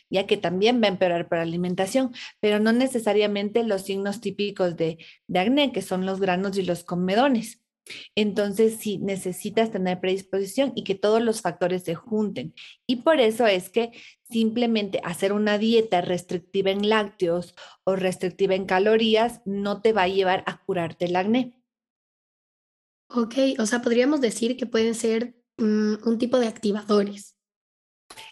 ya 0.10 0.28
que 0.28 0.38
también 0.38 0.82
va 0.82 0.88
a 0.88 0.92
empeorar 0.92 1.28
por 1.28 1.38
alimentación, 1.38 2.14
pero 2.40 2.60
no 2.60 2.72
necesariamente 2.72 3.64
los 3.64 3.84
signos 3.84 4.22
típicos 4.22 4.76
de, 4.76 4.98
de 5.28 5.40
acné, 5.40 5.72
que 5.72 5.82
son 5.82 6.06
los 6.06 6.20
granos 6.20 6.58
y 6.58 6.64
los 6.64 6.84
comedones. 6.84 7.62
Entonces, 8.16 8.78
sí, 8.80 8.98
necesitas 8.98 9.72
tener 9.72 10.00
predisposición 10.00 10.74
y 10.76 10.84
que 10.84 10.96
todos 10.96 11.22
los 11.22 11.42
factores 11.42 11.84
se 11.84 11.96
junten. 11.96 12.54
Y 12.88 12.98
por 12.98 13.20
eso 13.20 13.46
es 13.46 13.70
que 13.70 13.92
simplemente 14.30 15.02
hacer 15.04 15.34
una 15.34 15.58
dieta 15.58 16.02
restrictiva 16.02 16.72
en 16.72 16.90
lácteos 16.90 17.56
o 17.84 17.96
restrictiva 17.96 18.56
en 18.56 18.66
calorías 18.66 19.42
no 19.46 19.82
te 19.82 19.94
va 19.94 20.04
a 20.04 20.08
llevar 20.08 20.44
a 20.48 20.64
curarte 20.64 21.06
el 21.06 21.16
acné. 21.16 21.62
Ok, 23.10 23.36
o 23.60 23.66
sea, 23.68 23.82
podríamos 23.82 24.20
decir 24.20 24.58
que 24.58 24.66
pueden 24.66 24.96
ser 24.96 25.36
mm, 25.58 26.08
un 26.08 26.18
tipo 26.18 26.40
de 26.40 26.48
activadores. 26.48 27.36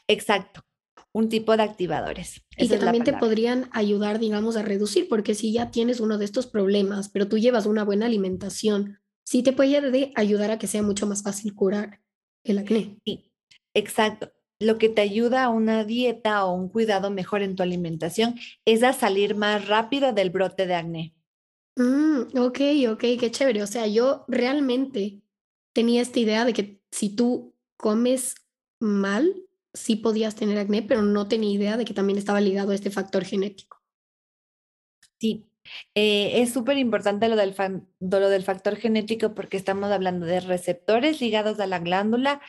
Exacto 0.07 0.65
un 1.13 1.29
tipo 1.29 1.55
de 1.55 1.63
activadores. 1.63 2.41
Y 2.57 2.67
que 2.67 2.77
también 2.77 3.03
te 3.03 3.13
podrían 3.13 3.69
ayudar, 3.71 4.19
digamos, 4.19 4.57
a 4.57 4.63
reducir, 4.63 5.07
porque 5.07 5.35
si 5.35 5.53
ya 5.53 5.71
tienes 5.71 5.99
uno 5.99 6.17
de 6.17 6.25
estos 6.25 6.47
problemas, 6.47 7.07
pero 7.09 7.27
tú 7.27 7.37
llevas 7.37 7.67
una 7.67 7.83
buena 7.83 8.07
alimentación, 8.07 8.99
sí 9.23 9.43
te 9.43 9.53
puede 9.53 10.11
ayudar 10.15 10.51
a 10.51 10.57
que 10.57 10.67
sea 10.67 10.81
mucho 10.81 11.07
más 11.07 11.23
fácil 11.23 11.53
curar 11.53 12.01
el 12.43 12.57
acné. 12.57 12.97
Sí, 13.05 13.31
exacto. 13.73 14.31
Lo 14.59 14.77
que 14.77 14.89
te 14.89 15.01
ayuda 15.01 15.43
a 15.43 15.49
una 15.49 15.83
dieta 15.83 16.45
o 16.45 16.53
un 16.53 16.69
cuidado 16.69 17.11
mejor 17.11 17.43
en 17.43 17.55
tu 17.55 17.63
alimentación 17.63 18.35
es 18.65 18.81
a 18.81 18.93
salir 18.93 19.35
más 19.35 19.67
rápido 19.67 20.13
del 20.13 20.31
brote 20.31 20.65
de 20.65 20.75
acné. 20.75 21.15
Mm, 21.75 22.37
ok, 22.37 22.59
ok, 22.91 23.01
qué 23.19 23.31
chévere. 23.31 23.61
O 23.61 23.67
sea, 23.67 23.87
yo 23.87 24.25
realmente 24.27 25.21
tenía 25.73 26.01
esta 26.01 26.19
idea 26.19 26.45
de 26.45 26.53
que 26.53 26.81
si 26.91 27.09
tú 27.09 27.55
comes 27.77 28.35
mal, 28.79 29.35
sí 29.73 29.95
podías 29.95 30.35
tener 30.35 30.57
acné, 30.57 30.81
pero 30.81 31.01
no 31.01 31.27
tenía 31.27 31.51
idea 31.51 31.77
de 31.77 31.85
que 31.85 31.93
también 31.93 32.17
estaba 32.17 32.41
ligado 32.41 32.71
a 32.71 32.75
este 32.75 32.91
factor 32.91 33.25
genético. 33.25 33.81
Sí, 35.19 35.45
eh, 35.95 36.41
es 36.41 36.51
súper 36.51 36.77
importante 36.77 37.29
lo 37.29 37.35
del, 37.35 37.55
lo 37.99 38.29
del 38.29 38.43
factor 38.43 38.75
genético 38.75 39.33
porque 39.33 39.57
estamos 39.57 39.91
hablando 39.91 40.25
de 40.25 40.41
receptores 40.41 41.21
ligados 41.21 41.59
a 41.59 41.67
la 41.67 41.79
glándula, 41.79 42.41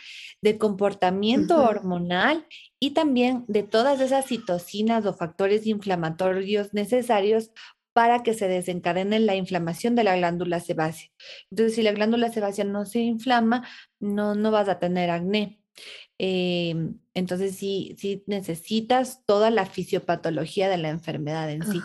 de 0.43 0.59
comportamiento 0.59 1.63
hormonal 1.63 2.47
y 2.81 2.91
también 2.91 3.45
de 3.47 3.63
todas 3.63 4.01
esas 4.01 4.27
citocinas 4.27 5.07
o 5.07 5.15
factores 5.15 5.67
inflamatorios 5.67 6.75
necesarios 6.75 7.51
para 7.93 8.25
que 8.25 8.35
se 8.35 8.49
desencadene 8.49 9.21
la 9.21 9.37
inflamación 9.37 9.95
de 9.95 10.03
la 10.03 10.17
glándula 10.17 10.59
sebácea. 10.59 11.11
Entonces, 11.51 11.77
si 11.77 11.83
la 11.83 11.93
glándula 11.93 12.33
sebácea 12.33 12.65
no 12.65 12.87
se 12.87 12.99
inflama, 12.99 13.69
no, 14.01 14.35
no 14.35 14.51
vas 14.51 14.69
a 14.69 14.81
tener 14.81 15.11
acné. 15.11 15.61
Em, 16.19 16.99
entonces, 17.15 17.57
sí, 17.57 17.97
sí 17.99 18.23
necesitas 18.27 19.25
toda 19.27 19.51
la 19.51 19.67
fisiopatología 19.67 20.69
de 20.69 20.79
la 20.79 20.91
enfermedad 20.91 21.51
en 21.51 21.65
sí 21.65 21.81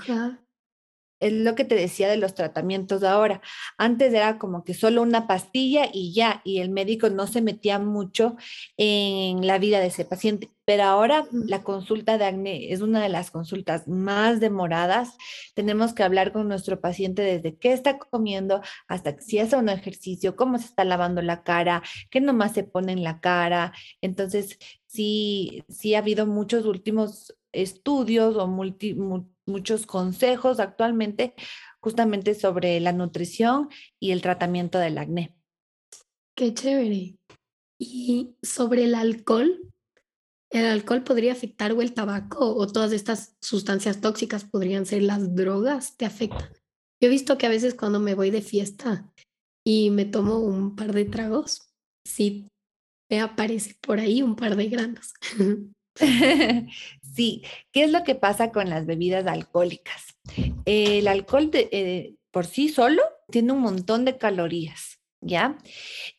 es 1.19 1.33
lo 1.33 1.55
que 1.55 1.65
te 1.65 1.75
decía 1.75 2.09
de 2.09 2.17
los 2.17 2.33
tratamientos 2.33 3.03
ahora. 3.03 3.41
Antes 3.77 4.13
era 4.13 4.37
como 4.37 4.63
que 4.63 4.73
solo 4.73 5.01
una 5.01 5.27
pastilla 5.27 5.89
y 5.91 6.13
ya, 6.13 6.41
y 6.43 6.59
el 6.59 6.69
médico 6.69 7.09
no 7.09 7.27
se 7.27 7.41
metía 7.41 7.79
mucho 7.79 8.37
en 8.77 9.45
la 9.45 9.57
vida 9.57 9.79
de 9.79 9.87
ese 9.87 10.05
paciente. 10.05 10.49
Pero 10.65 10.83
ahora 10.83 11.25
la 11.31 11.63
consulta 11.63 12.17
de 12.17 12.25
acné 12.25 12.71
es 12.71 12.81
una 12.81 13.01
de 13.01 13.09
las 13.09 13.31
consultas 13.31 13.87
más 13.87 14.39
demoradas. 14.39 15.17
Tenemos 15.55 15.93
que 15.93 16.03
hablar 16.03 16.31
con 16.31 16.47
nuestro 16.47 16.79
paciente 16.79 17.23
desde 17.23 17.57
qué 17.57 17.73
está 17.73 17.97
comiendo 17.97 18.61
hasta 18.87 19.19
si 19.19 19.39
hace 19.39 19.55
un 19.55 19.69
ejercicio, 19.69 20.35
cómo 20.35 20.59
se 20.59 20.65
está 20.65 20.83
lavando 20.83 21.21
la 21.21 21.43
cara, 21.43 21.81
qué 22.11 22.21
nomás 22.21 22.53
se 22.53 22.63
pone 22.63 22.91
en 22.93 23.03
la 23.03 23.19
cara. 23.19 23.73
Entonces, 24.01 24.59
sí, 24.85 25.63
sí 25.69 25.95
ha 25.95 25.99
habido 25.99 26.27
muchos 26.27 26.65
últimos 26.65 27.35
estudios 27.51 28.35
o 28.35 28.47
multi, 28.47 28.95
muchos 29.49 29.85
consejos 29.85 30.59
actualmente 30.59 31.33
justamente 31.81 32.35
sobre 32.35 32.79
la 32.79 32.93
nutrición 32.93 33.69
y 33.99 34.11
el 34.11 34.21
tratamiento 34.21 34.79
del 34.79 34.97
acné. 34.97 35.35
Qué 36.35 36.53
chévere. 36.53 37.17
Y 37.79 38.35
sobre 38.41 38.83
el 38.83 38.95
alcohol, 38.95 39.71
¿el 40.51 40.65
alcohol 40.65 41.03
podría 41.03 41.31
afectar 41.31 41.71
o 41.71 41.81
el 41.81 41.93
tabaco 41.93 42.55
o 42.55 42.67
todas 42.67 42.91
estas 42.91 43.37
sustancias 43.41 44.01
tóxicas 44.01 44.43
podrían 44.43 44.85
ser 44.85 45.03
las 45.03 45.35
drogas? 45.35 45.95
¿Te 45.95 46.05
afectan? 46.05 46.49
Yo 47.01 47.07
he 47.07 47.09
visto 47.09 47.37
que 47.37 47.45
a 47.45 47.49
veces 47.49 47.75
cuando 47.75 47.99
me 47.99 48.15
voy 48.15 48.31
de 48.31 48.41
fiesta 48.41 49.09
y 49.65 49.89
me 49.91 50.05
tomo 50.05 50.39
un 50.39 50.75
par 50.75 50.93
de 50.93 51.05
tragos, 51.05 51.73
sí 52.05 52.47
me 53.09 53.21
aparece 53.21 53.75
por 53.81 53.99
ahí 53.99 54.21
un 54.21 54.35
par 54.35 54.55
de 54.55 54.67
granos. 54.67 55.13
sí, 57.15 57.43
¿qué 57.71 57.83
es 57.83 57.91
lo 57.91 58.03
que 58.03 58.15
pasa 58.15 58.51
con 58.51 58.69
las 58.69 58.85
bebidas 58.85 59.27
alcohólicas? 59.27 60.17
El 60.65 61.07
alcohol 61.07 61.49
eh, 61.53 62.15
por 62.31 62.45
sí 62.45 62.69
solo 62.69 63.01
tiene 63.29 63.53
un 63.53 63.61
montón 63.61 64.05
de 64.05 64.17
calorías, 64.17 64.99
¿ya? 65.21 65.57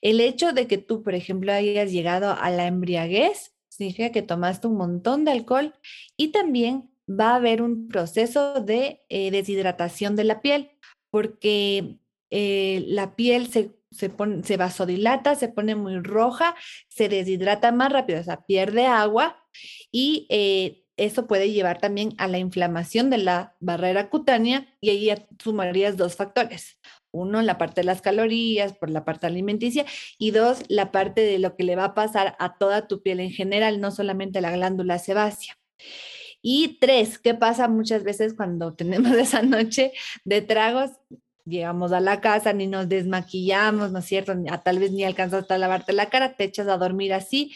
El 0.01 0.21
hecho 0.21 0.53
de 0.53 0.67
que 0.67 0.79
tú, 0.79 1.03
por 1.03 1.15
ejemplo, 1.15 1.53
hayas 1.53 1.91
llegado 1.93 2.33
a 2.33 2.51
la 2.51 2.67
embriaguez 2.67 3.53
significa 3.69 4.11
que 4.11 4.23
tomaste 4.23 4.67
un 4.67 4.77
montón 4.77 5.25
de 5.25 5.33
alcohol 5.33 5.75
y 6.17 6.29
también 6.29 6.91
va 7.09 7.31
a 7.31 7.37
haber 7.37 7.63
un 7.63 7.89
proceso 7.89 8.61
de 8.61 9.03
eh, 9.09 9.31
deshidratación 9.31 10.17
de 10.17 10.25
la 10.25 10.41
piel, 10.41 10.71
porque 11.11 11.99
eh, 12.31 12.85
la 12.87 13.17
piel 13.17 13.49
se, 13.49 13.73
se, 13.91 14.57
vasodilata, 14.57 15.35
se 15.35 15.49
pone 15.49 15.75
muy 15.75 15.99
roja, 15.99 16.55
se 16.89 17.09
deshidrata 17.09 17.73
más 17.73 17.93
rápido, 17.93 18.21
o 18.21 18.25
sea, 18.25 18.45
pierde 18.45 18.87
agua 18.87 19.40
y 19.91 20.27
eh, 20.31 20.85
eso 21.01 21.27
puede 21.27 21.51
llevar 21.51 21.79
también 21.79 22.15
a 22.19 22.29
la 22.29 22.39
inflamación 22.39 23.09
de 23.09 23.19
la 23.19 23.57
barrera 23.61 24.11
cutánea 24.11 24.67
y 24.81 24.91
ahí 24.91 25.11
sumarías 25.43 25.97
dos 25.97 26.15
factores. 26.15 26.79
Uno, 27.11 27.41
la 27.43 27.59
parte 27.59 27.81
de 27.81 27.87
las 27.87 28.03
calorías, 28.03 28.75
por 28.75 28.91
la 28.91 29.05
parte 29.05 29.27
alimenticia, 29.27 29.85
y 30.19 30.31
dos, 30.31 30.63
la 30.69 30.93
parte 30.93 31.23
de 31.23 31.39
lo 31.39 31.57
que 31.57 31.65
le 31.65 31.75
va 31.75 31.87
a 31.87 31.95
pasar 31.95 32.37
a 32.39 32.57
toda 32.59 32.87
tu 32.87 33.03
piel 33.03 33.21
en 33.21 33.31
general, 33.31 33.81
no 33.81 33.91
solamente 33.91 34.41
la 34.41 34.53
glándula 34.53 34.99
sebácea. 34.99 35.59
Y 36.43 36.79
tres, 36.81 37.19
¿qué 37.19 37.35
pasa 37.35 37.67
muchas 37.69 38.05
veces 38.05 38.35
cuando 38.35 38.75
tenemos 38.77 39.13
esa 39.13 39.43
noche 39.43 39.93
de 40.25 40.43
tragos? 40.43 40.91
Llegamos 41.47 41.93
a 41.93 42.01
la 42.01 42.21
casa, 42.21 42.53
ni 42.53 42.67
nos 42.67 42.89
desmaquillamos, 42.89 43.91
¿no 43.91 44.01
es 44.01 44.05
cierto? 44.05 44.35
A, 44.51 44.63
tal 44.63 44.79
vez 44.79 44.93
ni 44.93 45.05
alcanzas 45.05 45.51
a 45.51 45.59
lavarte 45.59 45.93
la 45.95 46.11
cara, 46.11 46.35
te 46.37 46.45
echas 46.45 46.69
a 46.69 46.77
dormir 46.77 47.15
así 47.15 47.53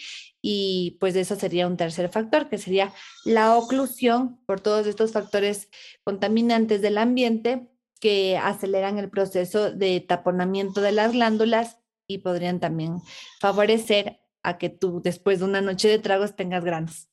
y 0.47 0.99
pues 1.01 1.17
eso 1.17 1.37
sería 1.37 1.67
un 1.67 1.79
tercer 1.79 2.11
factor, 2.11 2.51
que 2.51 2.59
sería 2.59 2.93
la 3.25 3.57
oclusión 3.57 4.39
por 4.45 4.61
todos 4.61 4.87
estos 4.87 5.11
factores 5.11 5.71
contaminantes 6.05 6.83
del 6.83 6.99
ambiente 6.99 7.71
que 7.99 8.37
aceleran 8.37 8.99
el 8.99 9.09
proceso 9.09 9.73
de 9.73 10.01
taponamiento 10.01 10.83
de 10.83 10.93
las 10.93 11.13
glándulas 11.13 11.79
y 12.07 12.19
podrían 12.19 12.61
también 12.61 12.99
favorecer 13.41 14.21
a 14.43 14.59
que 14.59 14.69
tú 14.69 15.01
después 15.03 15.39
de 15.39 15.47
una 15.47 15.63
noche 15.63 15.89
de 15.89 15.99
tragos 15.99 16.37
tengas 16.37 16.63
granos. 16.63 17.09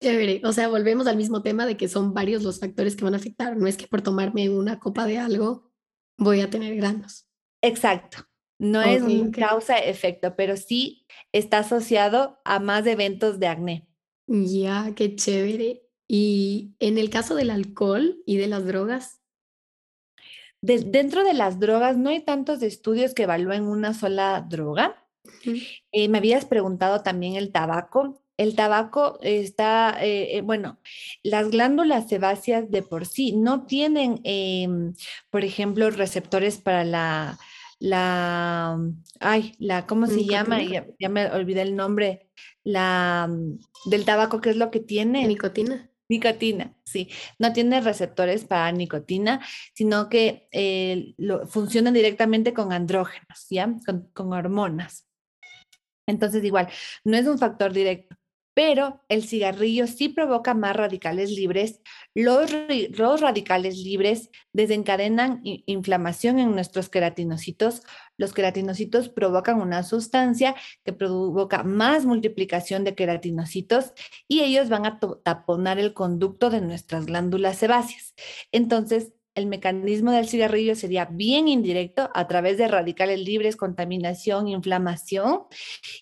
Chévere, 0.00 0.40
o 0.42 0.54
sea, 0.54 0.68
volvemos 0.68 1.06
al 1.08 1.18
mismo 1.18 1.42
tema 1.42 1.66
de 1.66 1.76
que 1.76 1.86
son 1.86 2.14
varios 2.14 2.44
los 2.44 2.60
factores 2.60 2.96
que 2.96 3.04
van 3.04 3.12
a 3.12 3.18
afectar, 3.18 3.58
no 3.58 3.66
es 3.66 3.76
que 3.76 3.88
por 3.88 4.00
tomarme 4.00 4.48
una 4.48 4.78
copa 4.80 5.04
de 5.04 5.18
algo 5.18 5.70
voy 6.16 6.40
a 6.40 6.48
tener 6.48 6.76
granos. 6.76 7.26
Exacto, 7.60 8.24
no 8.62 8.80
es 8.80 9.02
un 9.02 9.32
causa-efecto, 9.32 10.36
pero 10.36 10.56
sí 10.56 11.04
está 11.32 11.58
asociado 11.58 12.40
a 12.44 12.60
más 12.60 12.86
eventos 12.86 13.40
de 13.40 13.48
acné. 13.48 13.88
Ya, 14.28 14.92
qué 14.94 15.16
chévere. 15.16 15.82
Y 16.06 16.76
en 16.78 16.96
el 16.96 17.10
caso 17.10 17.34
del 17.34 17.50
alcohol 17.50 18.22
y 18.24 18.36
de 18.36 18.46
las 18.46 18.64
drogas, 18.64 19.20
dentro 20.60 21.24
de 21.24 21.34
las 21.34 21.58
drogas 21.58 21.96
no 21.96 22.10
hay 22.10 22.20
tantos 22.20 22.62
estudios 22.62 23.14
que 23.14 23.24
evalúen 23.24 23.64
una 23.64 23.94
sola 23.94 24.46
droga. 24.48 25.08
Eh, 25.90 26.08
me 26.08 26.18
habías 26.18 26.44
preguntado 26.44 27.02
también 27.02 27.34
el 27.34 27.50
tabaco. 27.50 28.22
El 28.36 28.54
tabaco 28.54 29.18
está, 29.22 29.96
eh, 30.00 30.36
eh, 30.36 30.40
bueno, 30.42 30.78
las 31.24 31.50
glándulas 31.50 32.08
sebáceas 32.08 32.70
de 32.70 32.82
por 32.82 33.06
sí 33.06 33.32
no 33.32 33.66
tienen, 33.66 34.20
em, 34.22 34.94
por 35.30 35.44
ejemplo, 35.44 35.90
receptores 35.90 36.58
para 36.58 36.84
la, 36.84 37.38
la, 37.82 38.78
ay, 39.18 39.56
la, 39.58 39.88
¿cómo 39.88 40.06
se 40.06 40.24
llama? 40.24 40.62
Ya, 40.62 40.86
ya, 41.00 41.08
me 41.08 41.26
olvidé 41.26 41.62
el 41.62 41.74
nombre, 41.74 42.30
la, 42.62 43.28
del 43.86 44.04
tabaco, 44.04 44.40
¿qué 44.40 44.50
es 44.50 44.56
lo 44.56 44.70
que 44.70 44.78
tiene? 44.78 45.26
Nicotina. 45.26 45.90
Nicotina, 46.08 46.76
sí. 46.84 47.08
No 47.40 47.52
tiene 47.52 47.80
receptores 47.80 48.44
para 48.44 48.70
nicotina, 48.70 49.44
sino 49.74 50.08
que 50.08 50.46
eh, 50.52 51.14
lo, 51.16 51.44
funcionan 51.48 51.92
directamente 51.92 52.54
con 52.54 52.72
andrógenos, 52.72 53.46
¿ya? 53.50 53.74
Con, 54.14 54.32
hormonas. 54.32 55.08
Entonces, 56.06 56.44
igual, 56.44 56.68
no 57.04 57.16
es 57.16 57.26
un 57.26 57.38
factor 57.38 57.72
directo, 57.72 58.11
pero 58.54 59.00
el 59.08 59.24
cigarrillo 59.24 59.86
sí 59.86 60.08
provoca 60.08 60.54
más 60.54 60.76
radicales 60.76 61.30
libres. 61.30 61.80
Los, 62.14 62.50
radicales 63.20 63.78
libres 63.78 64.30
desencadenan 64.52 65.40
inflamación 65.42 66.38
en 66.38 66.52
nuestros 66.52 66.88
queratinocitos, 66.88 67.82
los 68.18 68.32
queratinocitos 68.32 69.08
provocan 69.08 69.60
una 69.60 69.82
sustancia 69.82 70.54
que 70.84 70.92
provoca 70.92 71.62
más 71.62 72.04
multiplicación 72.04 72.84
de 72.84 72.94
queratinocitos 72.94 73.92
y 74.28 74.40
ellos 74.40 74.68
van 74.68 74.86
a 74.86 75.00
taponar 75.22 75.78
el 75.78 75.94
conducto 75.94 76.50
de 76.50 76.60
nuestras 76.60 77.06
glándulas 77.06 77.56
sebáceas. 77.58 78.14
Entonces, 78.52 79.12
el 79.34 79.46
mecanismo 79.46 80.10
del 80.12 80.28
cigarrillo 80.28 80.74
sería 80.74 81.06
bien 81.06 81.48
indirecto 81.48 82.10
a 82.14 82.28
través 82.28 82.58
de 82.58 82.68
radicales 82.68 83.20
libres, 83.20 83.56
contaminación, 83.56 84.48
inflamación, 84.48 85.42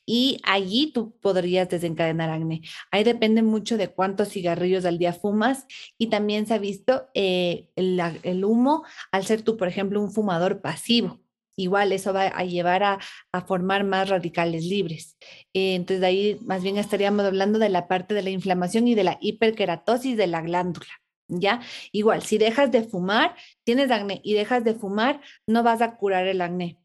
y 0.06 0.40
allí 0.44 0.92
tú 0.92 1.16
podrías 1.20 1.68
desencadenar 1.68 2.30
acné. 2.30 2.62
Ahí 2.90 3.04
depende 3.04 3.42
mucho 3.42 3.76
de 3.76 3.88
cuántos 3.88 4.28
cigarrillos 4.28 4.84
al 4.84 4.98
día 4.98 5.12
fumas 5.12 5.66
y 5.98 6.08
también 6.08 6.46
se 6.46 6.54
ha 6.54 6.58
visto 6.58 7.08
eh, 7.14 7.68
el 7.76 8.44
humo 8.44 8.84
al 9.12 9.24
ser 9.24 9.42
tú, 9.42 9.56
por 9.56 9.68
ejemplo, 9.68 10.00
un 10.00 10.12
fumador 10.12 10.60
pasivo 10.60 11.20
igual 11.60 11.92
eso 11.92 12.12
va 12.12 12.26
a 12.26 12.44
llevar 12.44 12.82
a, 12.82 12.98
formar 13.46 13.84
más 13.84 14.08
radicales 14.08 14.64
libres. 14.64 15.16
Eh, 15.52 15.74
entonces, 15.74 16.00
de 16.00 16.06
ahí 16.06 16.38
más 16.42 16.62
bien 16.62 16.76
estaríamos 16.78 17.24
hablando 17.24 17.58
de 17.58 17.68
la 17.68 17.88
parte 17.88 18.14
de 18.14 18.22
la 18.22 18.30
inflamación 18.30 18.88
y 18.88 18.94
de 18.94 19.04
la 19.04 19.18
hiperkeratosis 19.20 20.16
de 20.16 20.26
la 20.26 20.42
glándula. 20.42 20.99
¿Ya? 21.30 21.60
Igual, 21.92 22.22
si 22.22 22.38
dejas 22.38 22.70
de 22.70 22.82
fumar, 22.82 23.36
tienes 23.64 23.90
acné 23.90 24.20
y 24.24 24.34
dejas 24.34 24.64
de 24.64 24.74
fumar, 24.74 25.20
no 25.46 25.62
vas 25.62 25.80
a 25.80 25.96
curar 25.96 26.26
el 26.26 26.40
acné. 26.40 26.78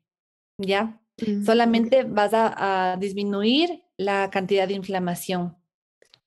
¿Ya? 0.57 1.01
Mm, 1.25 1.43
Solamente 1.45 2.03
vas 2.03 2.31
a 2.33 2.97
disminuir 2.99 3.83
la 3.97 4.29
cantidad 4.29 4.67
de 4.67 4.75
inflamación. 4.75 5.57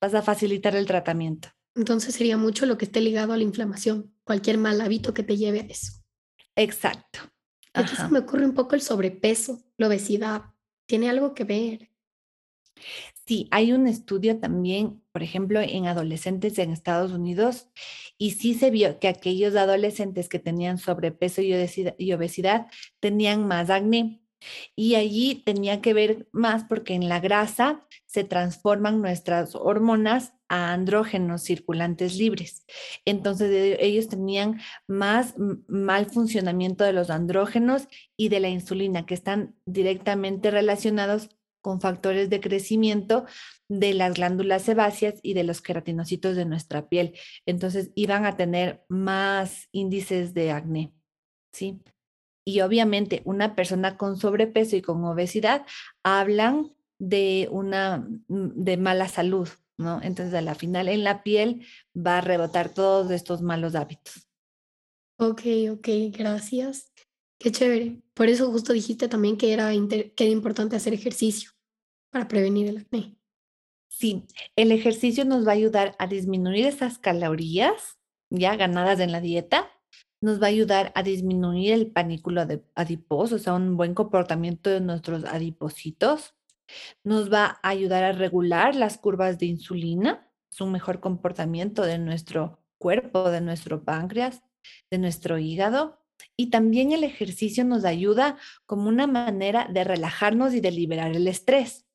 Vas 0.01 0.15
a 0.15 0.23
facilitar 0.23 0.77
el 0.77 0.87
tratamiento. 0.87 1.49
Entonces 1.75 2.15
sería 2.15 2.37
mucho 2.37 2.67
lo 2.67 2.77
que 2.77 2.87
esté 2.87 3.01
ligado 3.01 3.33
a 3.33 3.37
la 3.37 3.45
inflamación, 3.45 4.13
cualquier 4.25 4.59
mal 4.59 4.81
hábito 4.81 5.15
que 5.15 5.23
te 5.23 5.37
lleve 5.37 5.61
a 5.61 5.67
eso. 5.67 5.93
Exacto. 6.57 7.21
Aquí 7.73 7.95
se 7.95 8.09
me 8.09 8.19
ocurre 8.19 8.45
un 8.45 8.55
poco 8.55 8.75
el 8.75 8.83
sobrepeso, 8.83 9.63
la 9.77 9.87
obesidad. 9.87 10.43
¿Tiene 10.87 11.09
algo 11.09 11.35
que 11.35 11.45
ver? 11.45 11.91
Sí, 13.29 13.47
hay 13.51 13.73
un 13.75 13.87
estudio 13.87 14.41
también, 14.41 15.03
por 15.13 15.23
ejemplo, 15.23 15.61
en 15.61 15.87
adolescentes 15.87 16.59
en 16.59 16.71
Estados 16.71 17.13
Unidos, 17.13 17.69
y 18.17 18.31
sí 18.33 18.55
se 18.55 18.71
vio 18.71 18.99
que 19.01 19.09
aquellos 19.09 19.55
adolescentes 19.55 20.31
que 20.31 20.39
tenían 20.39 20.79
sobrepeso 20.79 21.43
y 21.43 22.13
obesidad, 22.15 22.69
tenían 23.01 23.47
más 23.47 23.69
acné. 23.69 24.23
Y 24.75 24.95
allí 24.95 25.43
tenía 25.45 25.83
que 25.83 25.93
ver 25.93 26.29
más 26.33 26.65
porque 26.65 26.95
en 26.95 27.09
la 27.09 27.21
grasa 27.21 27.87
se 28.07 28.25
transforman 28.25 29.03
nuestras 29.03 29.55
hormonas 29.55 30.33
a 30.49 30.73
andrógenos 30.73 31.43
circulantes 31.43 32.17
libres. 32.17 32.65
Entonces 33.05 33.51
e, 33.51 33.85
ellos 33.85 34.09
tenían 34.09 34.61
más 34.87 35.35
mal 35.67 36.07
funcionamiento 36.07 36.85
de 36.85 36.95
los 36.95 37.11
andrógenos 37.11 37.89
y 38.17 38.31
de 38.31 38.41
la 38.41 38.49
insulina, 38.49 39.05
que 39.05 39.15
están 39.15 39.57
directamente 39.67 40.51
relacionados 40.51 41.29
con 41.61 41.81
factores 41.81 42.31
de 42.31 42.41
crecimiento 42.41 43.27
de 43.69 43.95
las 43.95 44.15
glándulas 44.15 44.63
sebáceas 44.63 45.15
y 45.23 45.35
de 45.35 45.45
los 45.45 45.61
queratinocitos 45.61 46.37
de 46.37 46.45
nuestra 46.45 46.89
piel. 46.89 47.19
Entonces 47.47 47.91
iban 47.95 48.25
a 48.25 48.37
tener 48.37 48.85
más 48.89 49.69
índices 49.73 50.35
de 50.35 50.53
acné. 50.53 50.93
¿sí? 51.53 51.81
Y 52.47 52.61
obviamente 52.61 53.23
una 53.25 53.55
persona 53.55 53.97
con 53.97 54.17
sobrepeso 54.17 54.77
y 54.77 54.83
con 54.83 55.05
obesidad 55.05 55.67
hablan 56.03 56.73
de 56.99 57.49
una 57.51 57.99
mm, 58.29 58.51
de 58.55 58.77
mala 58.77 59.09
salud, 59.09 59.49
¿no? 59.77 60.01
Entonces, 60.03 60.35
a 60.35 60.41
la 60.41 60.55
final 60.55 60.89
en 60.89 61.05
la 61.05 61.23
piel 61.23 61.67
va 61.95 62.19
a 62.19 62.21
rebotar 62.21 62.75
todos 62.75 63.11
estos 63.11 63.43
malos 63.43 63.75
hábitos. 63.75 64.29
Ok, 65.19 65.43
ok, 65.71 65.89
gracias. 66.11 66.88
Qué 67.39 67.53
chévere. 67.53 68.03
Por 68.15 68.29
eso 68.29 68.51
justo 68.51 68.73
dijiste 68.73 69.09
también 69.09 69.37
que 69.37 69.53
era, 69.53 69.71
que 69.71 70.25
era 70.25 70.33
importante 70.33 70.77
hacer 70.77 70.93
ejercicio 70.93 71.51
para 72.11 72.27
prevenir 72.29 72.69
el 72.69 72.79
acné. 72.79 73.17
Sí, 73.89 74.27
el 74.57 74.73
ejercicio 74.73 75.25
nos 75.25 75.47
va 75.47 75.53
a 75.53 75.55
ayudar 75.55 75.97
a 75.99 76.07
disminuir 76.07 76.67
esas 76.67 76.99
calorías 76.99 77.99
ya 78.31 78.57
ganadas 78.57 79.01
en 79.01 79.13
la 79.13 79.21
dieta, 79.21 79.71
nos 80.21 80.41
va 80.41 80.47
a 80.47 80.51
ayudar 80.51 80.93
a 80.95 81.03
disminuir 81.03 81.73
el 81.73 81.91
panículo 81.91 82.45
adiposo, 82.75 83.37
o 83.37 83.39
sea, 83.39 83.55
un 83.55 83.77
buen 83.77 83.95
comportamiento 83.95 84.71
de 84.71 84.81
nuestros 84.81 85.25
adipocitos, 85.25 86.35
nos 87.05 87.33
va 87.33 87.59
a 87.63 87.69
ayudar 87.71 88.05
a 88.05 88.13
regular 88.13 88.75
las 88.75 88.99
curvas 88.99 89.39
de 89.39 89.47
insulina, 89.47 90.31
es 90.51 90.61
un 90.61 90.73
mejor 90.73 91.01
comportamiento 91.01 91.83
de 91.83 91.99
nuestro 91.99 92.61
cuerpo, 92.79 93.31
de 93.31 93.41
nuestro 93.41 93.85
páncreas, 93.85 94.43
de 94.91 94.99
nuestro 94.99 95.39
hígado. 95.39 95.99
Y 96.39 96.51
también 96.51 96.93
el 96.93 97.03
ejercicio 97.03 97.65
nos 97.65 97.85
ayuda 97.85 98.39
como 98.65 98.89
una 98.89 99.07
manera 99.07 99.69
de 99.69 99.83
relajarnos 99.83 100.55
y 100.55 100.61
de 100.61 100.71
liberar 100.71 101.17
el 101.17 101.27
estrés. 101.27 101.87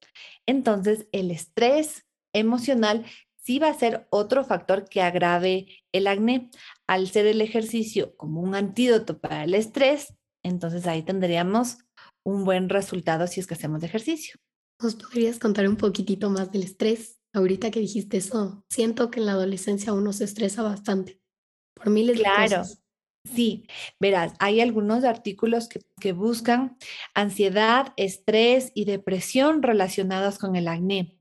Entonces, 0.45 1.07
el 1.13 1.31
estrés 1.31 2.05
emocional 2.33 3.05
sí 3.37 3.59
va 3.59 3.69
a 3.69 3.73
ser 3.73 4.07
otro 4.09 4.43
factor 4.43 4.87
que 4.89 5.01
agrave 5.01 5.67
el 5.93 6.07
acné. 6.07 6.49
Al 6.87 7.07
ser 7.09 7.25
el 7.25 7.41
ejercicio 7.41 8.15
como 8.17 8.41
un 8.41 8.53
antídoto 8.53 9.19
para 9.19 9.45
el 9.45 9.53
estrés, 9.53 10.13
entonces 10.43 10.87
ahí 10.87 11.03
tendríamos 11.03 11.77
un 12.25 12.43
buen 12.43 12.69
resultado 12.69 13.27
si 13.27 13.39
es 13.39 13.47
que 13.47 13.53
hacemos 13.53 13.81
ejercicio. 13.83 14.35
¿Nos 14.81 14.95
podrías 14.95 15.39
contar 15.39 15.67
un 15.67 15.77
poquitito 15.77 16.29
más 16.29 16.51
del 16.51 16.63
estrés? 16.63 17.19
Ahorita 17.33 17.71
que 17.71 17.79
dijiste 17.79 18.17
eso, 18.17 18.63
siento 18.69 19.09
que 19.09 19.19
en 19.19 19.27
la 19.27 19.31
adolescencia 19.33 19.93
uno 19.93 20.13
se 20.13 20.25
estresa 20.25 20.61
bastante 20.61 21.19
por 21.73 21.89
miles 21.89 22.17
de 22.17 22.25
cosas. 22.25 22.82
Sí, 23.23 23.67
verás, 23.99 24.33
hay 24.39 24.59
algunos 24.59 25.05
artículos 25.05 25.69
que, 25.69 26.11
buscan 26.11 26.77
ansiedad, 27.13 27.93
estrés 27.95 28.71
y 28.75 28.85
depresión 28.85 29.63
relacionados 29.63 30.37
con 30.37 30.55
el 30.57 30.67
acné. 30.67 31.17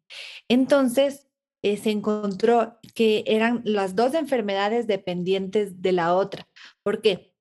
Entonces, 0.48 1.28
eh, 1.62 1.76
se 1.76 1.90
encontró 1.90 2.78
que 2.94 3.22
eran 3.26 3.62
las 3.64 3.94
dos 3.94 4.14
enfermedades 4.14 4.88
dependientes 4.88 5.80
de 5.80 5.92
la 5.92 6.14
otra. 6.14 6.48
¿Por 6.82 7.00
qué? 7.02 7.32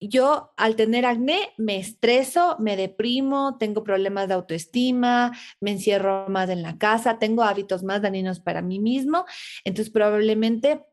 yo 0.00 0.52
al 0.56 0.76
tener 0.76 1.06
acné 1.06 1.52
me 1.56 1.78
estreso, 1.78 2.56
me 2.58 2.76
deprimo, 2.76 3.56
tengo 3.58 3.82
problemas 3.82 4.28
de 4.28 4.34
autoestima, 4.34 5.32
me 5.60 5.72
encierro 5.72 6.28
más 6.28 6.50
en 6.50 6.62
la 6.62 6.78
casa, 6.78 7.18
tengo 7.18 7.42
hábitos 7.42 7.82
más 7.82 8.02
dañinos 8.02 8.40
para 8.40 8.62
mí 8.62 8.78
mismo. 8.78 9.24
Entonces 9.64 9.92
probablemente 9.92 10.84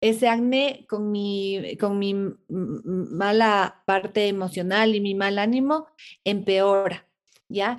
ese 0.00 0.28
acné 0.28 0.86
con 0.88 1.10
mi, 1.10 1.76
con 1.78 1.98
mi 1.98 2.14
mala 2.48 3.82
parte 3.86 4.28
emocional 4.28 4.94
y 4.94 5.00
mi 5.00 5.14
mal 5.14 5.38
ánimo 5.38 5.86
empeora, 6.24 7.06
¿ya? 7.48 7.78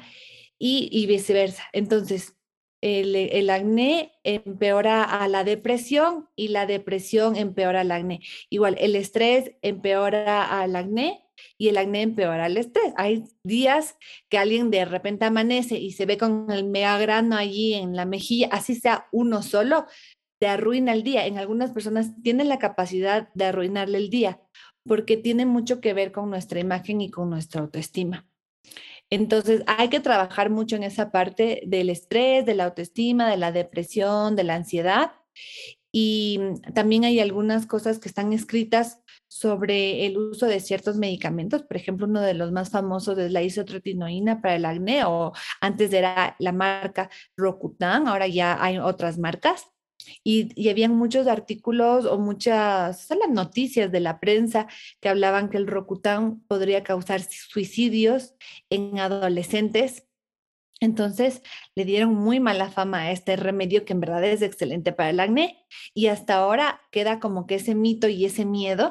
Y, 0.60 0.90
y 0.92 1.08
viceversa. 1.08 1.64
Entonces, 1.74 2.36
el, 2.82 3.50
acné 3.50 4.14
empeora 4.24 5.04
a 5.04 5.28
la 5.28 5.44
depresión 5.44 6.30
y 6.36 6.50
la 6.50 6.66
depresión 6.66 7.36
empeora 7.36 7.82
al 7.82 7.92
acné. 7.92 8.22
Igual, 8.50 8.76
el 8.80 8.96
estrés 8.96 9.52
empeora 9.62 10.62
al 10.62 10.76
acné 10.76 11.24
y 11.58 11.70
el 11.70 11.78
acné 11.78 12.02
empeora 12.02 12.48
el 12.48 12.58
estrés. 12.58 12.94
Hay 12.98 13.24
días 13.44 13.98
que 14.30 14.38
alguien 14.38 14.72
de 14.72 14.86
repente 14.86 15.26
amanece 15.26 15.78
y 15.78 15.92
se 15.92 16.06
ve 16.06 16.18
con 16.18 16.50
el 16.50 16.66
mega 16.66 16.98
grano 16.98 17.36
allí 17.36 17.74
en 17.76 17.96
la 17.96 18.06
mejilla, 18.06 18.50
así 18.52 18.76
sea 18.76 19.08
uno 19.12 19.44
solo, 19.44 19.86
te 20.42 20.48
arruina 20.48 20.92
el 20.92 21.04
día. 21.04 21.28
En 21.28 21.38
algunas 21.38 21.70
personas 21.70 22.20
tienen 22.24 22.50
la 22.50 22.58
capacidad 22.58 23.30
de 23.36 23.46
arruinarle 23.46 24.00
el 24.00 24.10
día 24.10 24.42
porque 24.84 25.16
tiene 25.16 25.46
mucho 25.46 25.80
que 25.82 25.94
ver 25.94 26.12
con 26.12 26.32
nuestra 26.32 26.60
imagen 26.60 27.00
y 27.00 27.12
con 27.12 27.30
nuestra 27.30 27.62
autoestima. 27.62 28.28
Entonces, 29.12 29.62
hay 29.68 29.90
que 29.90 30.00
trabajar 30.00 30.50
mucho 30.50 30.76
en 30.76 30.82
esa 30.82 31.12
parte 31.12 31.62
del 31.68 31.92
estrés, 31.92 32.44
de 32.44 32.56
la 32.56 32.66
autoestima, 32.66 33.30
de 33.30 33.38
la 33.38 33.52
depresión, 33.52 34.36
de 34.36 34.44
la 34.44 34.56
ansiedad. 34.56 35.12
Y 35.92 36.40
también 36.74 37.04
hay 37.04 37.20
algunas 37.20 37.68
cosas 37.68 38.00
que 38.00 38.10
están 38.10 38.34
escritas 38.34 39.04
sobre 39.28 40.08
el 40.08 40.18
uso 40.18 40.48
de 40.48 40.60
ciertos 40.60 40.96
medicamentos. 40.98 41.62
Por 41.62 41.78
ejemplo, 41.78 42.08
uno 42.08 42.22
de 42.22 42.34
los 42.34 42.52
más 42.52 42.72
famosos 42.72 43.16
es 43.20 43.32
la 43.32 43.44
isotretinoína 43.44 44.42
para 44.42 44.56
el 44.56 44.66
acné, 44.66 45.04
o 45.06 45.34
antes 45.60 45.94
era 45.94 46.36
la 46.40 46.52
marca 46.52 47.12
Rocutan, 47.38 48.08
ahora 48.08 48.28
ya 48.28 48.58
hay 48.64 48.80
otras 48.80 49.20
marcas. 49.20 49.68
Y, 50.24 50.50
y, 50.56 50.70
habían 50.70 50.96
muchos 50.96 51.28
artículos 51.28 52.06
o 52.06 52.18
muchas 52.18 53.10
las 53.10 53.30
noticias 53.30 53.92
de 53.92 54.00
la 54.00 54.20
prensa 54.20 54.68
que 55.00 55.10
hablaban 55.10 55.50
que 55.50 55.58
el 55.58 55.68
Rocután 55.68 56.42
podría 56.48 56.84
causar 56.84 57.22
suicidios 57.22 58.36
en 58.70 59.00
adolescentes 59.00 60.06
entonces 60.80 61.44
le 61.76 61.86
dieron 61.86 62.16
muy 62.16 62.40
mala 62.40 62.72
fama 62.72 63.02
a 63.02 63.12
este 63.12 63.36
remedio 63.36 63.86
que 63.86 63.94
en 63.94 64.00
verdad 64.00 64.24
es 64.24 64.42
excelente 64.42 64.92
para 64.92 65.12
el 65.12 65.20
acné 65.20 65.64
y 65.94 66.08
hasta 66.08 66.36
ahora 66.36 66.82
queda 66.92 67.20
como 67.20 67.46
que 67.46 67.56
ese 67.56 67.76
mito 67.76 68.08
y 68.08 68.26
ese 68.26 68.46
miedo. 68.46 68.90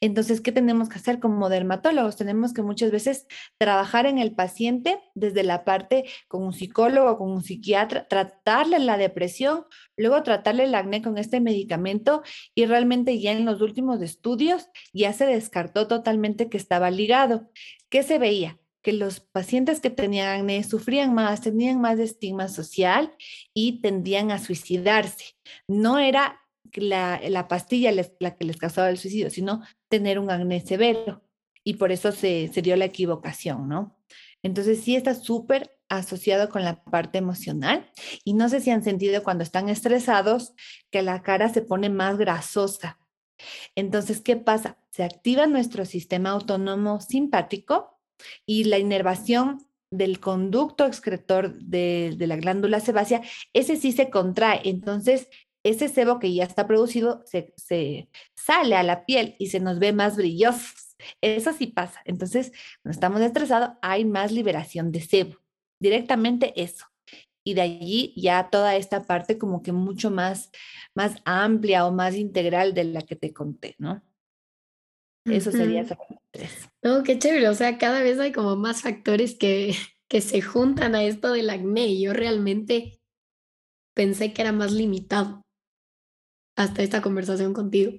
Entonces, 0.00 0.40
¿qué 0.40 0.52
tenemos 0.52 0.88
que 0.88 0.98
hacer 0.98 1.18
como 1.18 1.48
dermatólogos? 1.48 2.16
Tenemos 2.16 2.52
que 2.52 2.62
muchas 2.62 2.92
veces 2.92 3.26
trabajar 3.58 4.06
en 4.06 4.18
el 4.18 4.34
paciente 4.34 5.00
desde 5.14 5.42
la 5.42 5.64
parte 5.64 6.04
con 6.28 6.44
un 6.44 6.52
psicólogo, 6.52 7.18
con 7.18 7.30
un 7.30 7.42
psiquiatra, 7.42 8.06
tratarle 8.06 8.78
la 8.78 8.96
depresión, 8.96 9.64
luego 9.96 10.22
tratarle 10.22 10.64
el 10.64 10.74
acné 10.76 11.02
con 11.02 11.18
este 11.18 11.40
medicamento 11.40 12.22
y 12.54 12.66
realmente 12.66 13.18
ya 13.18 13.32
en 13.32 13.44
los 13.44 13.60
últimos 13.62 14.00
estudios 14.00 14.68
ya 14.92 15.12
se 15.12 15.26
descartó 15.26 15.88
totalmente 15.88 16.48
que 16.48 16.56
estaba 16.56 16.90
ligado. 16.90 17.50
¿Qué 17.88 18.02
se 18.02 18.18
veía? 18.18 18.60
Que 18.86 18.92
los 18.92 19.18
pacientes 19.18 19.80
que 19.80 19.90
tenían 19.90 20.28
acné 20.28 20.62
sufrían 20.62 21.12
más, 21.12 21.40
tenían 21.40 21.80
más 21.80 21.98
estigma 21.98 22.46
social 22.46 23.12
y 23.52 23.80
tendían 23.80 24.30
a 24.30 24.38
suicidarse. 24.38 25.34
No 25.66 25.98
era 25.98 26.40
la, 26.72 27.20
la 27.28 27.48
pastilla 27.48 27.90
la 27.90 28.36
que 28.36 28.44
les 28.44 28.58
causaba 28.58 28.88
el 28.88 28.96
suicidio, 28.96 29.28
sino 29.28 29.60
tener 29.88 30.20
un 30.20 30.30
acné 30.30 30.60
severo. 30.60 31.24
Y 31.64 31.74
por 31.74 31.90
eso 31.90 32.12
se, 32.12 32.48
se 32.54 32.62
dio 32.62 32.76
la 32.76 32.84
equivocación, 32.84 33.68
¿no? 33.68 33.98
Entonces 34.44 34.84
sí 34.84 34.94
está 34.94 35.16
súper 35.16 35.76
asociado 35.88 36.48
con 36.48 36.62
la 36.62 36.84
parte 36.84 37.18
emocional. 37.18 37.90
Y 38.22 38.34
no 38.34 38.48
sé 38.48 38.60
si 38.60 38.70
han 38.70 38.84
sentido 38.84 39.24
cuando 39.24 39.42
están 39.42 39.68
estresados 39.68 40.54
que 40.92 41.02
la 41.02 41.22
cara 41.22 41.48
se 41.48 41.62
pone 41.62 41.90
más 41.90 42.18
grasosa. 42.18 43.00
Entonces, 43.74 44.20
¿qué 44.20 44.36
pasa? 44.36 44.78
Se 44.92 45.02
activa 45.02 45.48
nuestro 45.48 45.84
sistema 45.86 46.30
autónomo 46.30 47.00
simpático 47.00 47.95
y 48.44 48.64
la 48.64 48.78
inervación 48.78 49.66
del 49.90 50.20
conducto 50.20 50.86
excretor 50.86 51.54
de, 51.58 52.16
la 52.18 52.36
glándula 52.36 52.80
sebácea, 52.80 53.22
ese 53.52 53.76
sí 53.76 53.92
se 53.92 54.10
contrae. 54.10 54.60
Entonces, 54.64 55.28
ese 55.64 55.88
sebo 55.88 56.18
que 56.18 56.32
ya 56.32 56.44
está 56.44 56.66
producido 56.66 57.22
se, 57.24 57.52
se 57.56 58.08
sale 58.34 58.76
a 58.76 58.82
la 58.82 59.04
piel 59.04 59.36
y 59.38 59.48
se 59.48 59.60
nos 59.60 59.78
ve 59.78 59.92
más 59.92 60.16
brillosos. 60.16 60.96
Eso 61.20 61.52
sí 61.52 61.66
pasa. 61.66 62.00
Entonces, 62.04 62.52
cuando 62.82 62.94
estamos 62.94 63.20
estresados, 63.20 63.70
hay 63.82 64.04
más 64.04 64.32
liberación 64.32 64.92
de 64.92 65.00
sebo. 65.00 65.36
Directamente 65.80 66.60
eso. 66.60 66.86
Y 67.44 67.54
de 67.54 67.60
allí 67.62 68.12
ya 68.16 68.48
toda 68.50 68.74
esta 68.76 69.04
parte 69.04 69.38
como 69.38 69.62
que 69.62 69.72
mucho 69.72 70.10
más, 70.10 70.50
más 70.94 71.16
amplia 71.24 71.86
o 71.86 71.92
más 71.92 72.16
integral 72.16 72.74
de 72.74 72.84
la 72.84 73.02
que 73.02 73.14
te 73.14 73.32
conté, 73.32 73.76
¿no? 73.78 74.02
Eso 75.26 75.52
sería 75.52 75.84
tres. 76.30 76.68
No, 76.82 77.02
qué 77.02 77.18
chévere. 77.18 77.48
O 77.48 77.54
sea, 77.54 77.78
cada 77.78 78.02
vez 78.02 78.18
hay 78.18 78.32
como 78.32 78.56
más 78.56 78.82
factores 78.82 79.34
que, 79.34 79.74
que 80.08 80.20
se 80.20 80.40
juntan 80.40 80.94
a 80.94 81.02
esto 81.04 81.32
del 81.32 81.50
acné. 81.50 81.86
Y 81.88 82.02
yo 82.02 82.12
realmente 82.12 83.00
pensé 83.94 84.32
que 84.32 84.42
era 84.42 84.52
más 84.52 84.72
limitado 84.72 85.42
hasta 86.56 86.82
esta 86.82 87.02
conversación 87.02 87.52
contigo. 87.52 87.92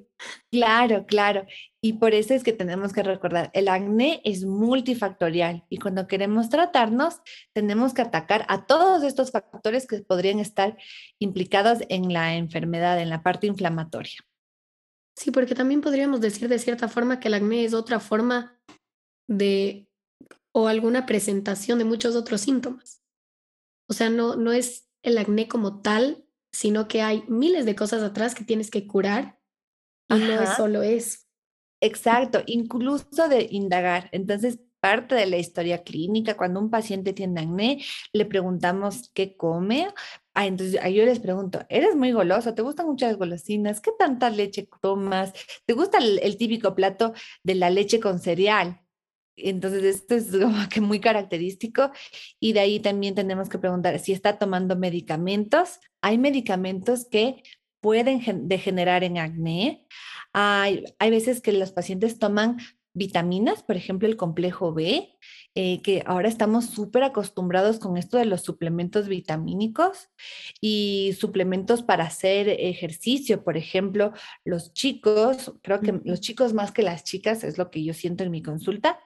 Claro, 0.52 1.06
claro. 1.06 1.46
Y 1.80 1.94
por 1.94 2.14
eso 2.14 2.34
es 2.34 2.44
que 2.44 2.54
tenemos 2.54 2.92
que 2.92 3.04
recordar, 3.04 3.52
el 3.54 3.68
acné 3.68 4.20
es 4.24 4.46
multifactorial 4.46 5.64
y 5.70 5.78
cuando 5.78 6.08
queremos 6.08 6.50
tratarnos, 6.50 7.22
tenemos 7.54 7.94
que 7.94 8.02
atacar 8.02 8.46
a 8.50 8.66
todos 8.66 9.04
estos 9.04 9.32
factores 9.32 9.86
que 9.86 10.00
podrían 10.02 10.40
estar 10.40 10.76
implicados 11.20 11.80
en 11.90 12.12
la 12.12 12.36
enfermedad, 12.36 13.00
en 13.00 13.10
la 13.10 13.22
parte 13.22 13.46
inflamatoria. 13.46 14.18
Sí, 15.18 15.32
porque 15.32 15.56
también 15.56 15.82
podríamos 15.82 16.22
decir 16.22 16.48
de 16.48 16.60
cierta 16.60 16.88
forma 16.88 17.20
que 17.20 17.28
el 17.28 17.34
acné 17.34 17.66
es 17.66 17.74
otra 17.74 18.00
forma 18.00 18.56
de 19.28 19.90
o 20.52 20.68
alguna 20.68 21.08
presentación 21.08 21.80
de 21.80 21.86
muchos 21.86 22.16
otros 22.16 22.42
síntomas. 22.42 23.02
O 23.90 23.94
sea, 23.94 24.12
no, 24.12 24.36
no 24.36 24.52
es 24.52 24.88
el 25.02 25.18
acné 25.18 25.48
como 25.48 25.82
tal, 25.82 26.24
sino 26.52 26.88
que 26.88 27.02
hay 27.02 27.24
miles 27.28 27.66
de 27.66 27.76
cosas 27.76 28.04
atrás 28.04 28.36
que 28.36 28.44
tienes 28.44 28.70
que 28.70 28.86
curar 28.86 29.40
y 30.08 30.20
no 30.20 30.40
es 30.40 30.56
solo 30.56 30.84
eso. 30.84 31.22
Exacto, 31.82 32.44
incluso 32.46 33.28
de 33.28 33.48
indagar. 33.50 34.10
Entonces, 34.12 34.60
parte 34.88 35.16
de 35.16 35.26
la 35.26 35.38
historia 35.38 35.84
clínica, 35.84 36.38
cuando 36.38 36.62
un 36.62 36.70
paciente 36.70 37.12
tiene 37.12 37.42
acné, 37.42 37.84
le 38.14 38.26
preguntamos 38.26 39.12
qué 39.14 39.36
come, 39.36 39.90
Ah, 40.40 40.46
entonces 40.46 40.80
yo 40.94 41.04
les 41.04 41.20
pregunto, 41.20 41.66
¿eres 41.68 41.96
muy 41.96 42.12
goloso? 42.12 42.54
¿Te 42.54 42.62
gustan 42.62 42.86
muchas 42.86 43.18
golosinas? 43.18 43.82
¿Qué 43.82 43.90
tanta 43.98 44.30
leche 44.30 44.70
tomas? 44.84 45.34
¿Te 45.66 45.74
gusta 45.74 45.98
el, 45.98 46.38
típico 46.38 46.76
plato 46.76 47.14
de 47.42 47.56
la 47.56 47.72
leche 47.72 48.00
con 48.00 48.20
cereal? 48.20 48.80
Entonces, 49.36 49.84
esto 49.84 50.14
es 50.14 50.30
como 50.32 50.70
que 50.70 50.80
muy 50.80 51.00
característico. 51.00 51.90
Y 52.40 52.54
de 52.54 52.60
ahí 52.60 52.80
también 52.80 53.16
tenemos 53.16 53.50
que 53.50 53.58
preguntar 53.58 53.98
si 53.98 54.14
está 54.14 54.38
tomando 54.38 54.76
medicamentos. 54.76 55.80
Hay 56.02 56.20
medicamentos 56.20 57.08
que 57.10 57.42
pueden 57.82 58.48
degenerar 58.48 59.04
en 59.04 59.18
acné. 59.18 59.88
Hay, 60.34 60.84
hay 61.00 61.10
veces 61.10 61.42
que 61.42 61.52
los 61.52 61.72
pacientes 61.72 62.20
toman 62.20 62.58
vitaminas, 62.98 63.64
por 63.64 63.78
ejemplo, 63.78 64.08
el 64.08 64.18
complejo 64.18 64.74
B, 64.74 65.16
eh, 65.56 65.82
que 65.82 66.04
ahora 66.06 66.28
estamos 66.28 66.66
súper 66.66 67.04
acostumbrados 67.04 67.80
con 67.80 67.98
esto 67.98 68.18
de 68.18 68.26
los 68.26 68.42
suplementos 68.42 69.08
vitamínicos 69.08 70.10
y 70.62 71.16
suplementos 71.20 71.84
para 71.84 72.06
hacer 72.06 72.50
ejercicio, 72.50 73.44
por 73.44 73.56
ejemplo, 73.56 74.14
los 74.44 74.74
chicos, 74.74 75.54
creo 75.62 75.80
que 75.80 76.00
los 76.04 76.22
chicos 76.22 76.54
más 76.54 76.72
que 76.72 76.84
las 76.84 77.04
chicas, 77.04 77.44
es 77.44 77.58
lo 77.58 77.70
que 77.70 77.84
yo 77.84 77.94
siento 77.94 78.24
en 78.24 78.32
mi 78.32 78.42
consulta, 78.42 79.00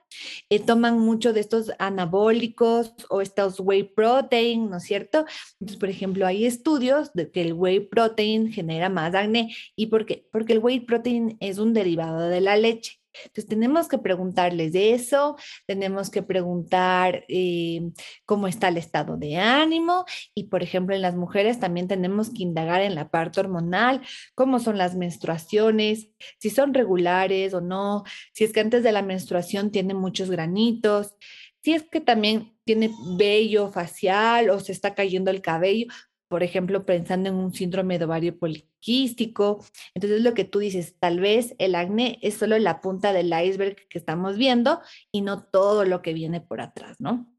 eh, 0.50 0.60
toman 0.60 1.00
mucho 1.00 1.34
de 1.34 1.42
estos 1.42 1.72
anabólicos 1.80 2.94
o 3.10 3.22
estos 3.22 3.60
whey 3.60 3.84
protein, 3.84 4.70
¿no 4.70 4.78
es 4.78 4.84
cierto? 4.84 5.26
Entonces, 5.60 5.78
por 5.78 5.90
ejemplo, 5.90 6.26
hay 6.26 6.46
estudios 6.46 7.14
de 7.14 7.30
que 7.32 7.42
el 7.42 7.54
whey 7.54 7.82
protein 7.82 8.52
genera 8.52 8.90
más 8.90 9.16
acné. 9.16 9.54
¿Y 9.76 9.88
por 9.88 10.06
qué? 10.06 10.28
Porque 10.32 10.54
el 10.54 10.60
whey 10.60 10.82
protein 10.82 11.38
es 11.40 11.58
un 11.58 11.74
derivado 11.74 12.28
de 12.30 12.42
la 12.42 12.56
leche. 12.58 13.01
Entonces 13.14 13.48
tenemos 13.48 13.88
que 13.88 13.98
preguntarles 13.98 14.74
de 14.74 14.94
eso, 14.94 15.38
tenemos 15.66 16.10
que 16.10 16.24
preguntar 16.24 17.26
eh, 17.28 17.92
cómo 18.26 18.48
está 18.48 18.70
el 18.70 18.78
estado 18.78 19.18
de 19.18 19.38
ánimo 19.38 20.06
y, 20.34 20.46
por 20.46 20.64
ejemplo, 20.64 20.96
en 20.96 21.02
las 21.02 21.16
mujeres 21.16 21.60
también 21.60 21.88
tenemos 21.88 22.30
que 22.30 22.44
indagar 22.44 22.82
en 22.82 22.96
la 22.96 23.10
parte 23.10 23.40
hormonal, 23.40 24.02
cómo 24.36 24.60
son 24.60 24.78
las 24.78 24.96
menstruaciones, 24.96 26.10
si 26.40 26.50
son 26.50 26.74
regulares 26.74 27.54
o 27.54 27.62
no, 27.62 28.04
si 28.34 28.44
es 28.44 28.54
que 28.54 28.60
antes 28.60 28.84
de 28.84 28.92
la 28.92 29.02
menstruación 29.02 29.72
tiene 29.72 29.94
muchos 29.94 30.30
granitos, 30.30 31.16
si 31.64 31.74
es 31.74 31.84
que 31.84 32.02
también 32.02 32.54
tiene 32.64 32.92
vello 33.18 33.72
facial 33.72 34.50
o 34.50 34.60
se 34.60 34.72
está 34.72 34.96
cayendo 34.96 35.32
el 35.32 35.42
cabello, 35.42 35.88
por 36.32 36.44
ejemplo, 36.44 36.86
pensando 36.86 37.28
en 37.28 37.36
un 37.36 37.54
síndrome 37.54 38.00
de 38.00 38.06
ovario 38.06 38.40
poliquístico. 38.40 39.66
Entonces, 39.94 40.22
lo 40.22 40.34
que 40.34 40.46
tú 40.46 40.60
dices, 40.60 40.96
tal 40.98 41.20
vez 41.20 41.56
el 41.60 41.76
acné 41.76 42.20
es 42.22 42.36
solo 42.36 42.58
la 42.58 42.80
punta 42.80 43.12
del 43.12 43.34
iceberg 43.34 43.76
que 43.90 43.98
estamos 43.98 44.38
viendo 44.38 44.80
y 45.12 45.24
no 45.24 45.44
todo 45.44 45.84
lo 45.84 46.02
que 46.02 46.14
viene 46.14 46.40
por 46.40 46.62
atrás, 46.62 47.02
¿no? 47.02 47.30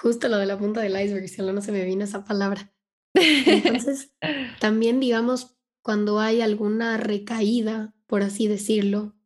Justo 0.00 0.28
lo 0.28 0.38
de 0.38 0.46
la 0.46 0.56
punta 0.56 0.80
del 0.80 0.92
iceberg, 0.92 1.28
solo 1.28 1.52
no 1.52 1.60
se 1.60 1.72
me 1.72 1.84
vino 1.84 2.04
esa 2.04 2.24
palabra. 2.24 2.72
Entonces, 3.14 4.12
también 4.60 5.00
digamos, 5.00 5.58
cuando 5.82 6.20
hay 6.20 6.42
alguna 6.42 6.98
recaída, 6.98 7.96
por 8.06 8.22
así 8.22 8.46
decirlo, 8.46 9.16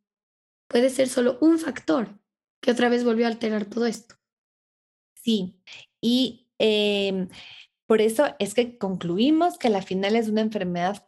puede 0.67 0.89
ser 0.89 1.09
solo 1.09 1.37
un 1.41 1.59
factor 1.59 2.19
que 2.59 2.71
otra 2.71 2.89
vez 2.89 3.03
volvió 3.03 3.27
a 3.27 3.29
alterar 3.29 3.65
todo 3.65 3.85
esto. 3.85 4.15
Sí, 5.13 5.61
y 6.01 6.49
em, 6.57 7.27
por 7.91 7.99
eso 7.99 8.23
es 8.39 8.53
que 8.53 8.77
concluimos 8.77 9.57
que 9.57 9.67
la 9.67 9.81
final 9.81 10.15
es 10.15 10.29
una 10.29 10.39
enfermedad 10.39 11.05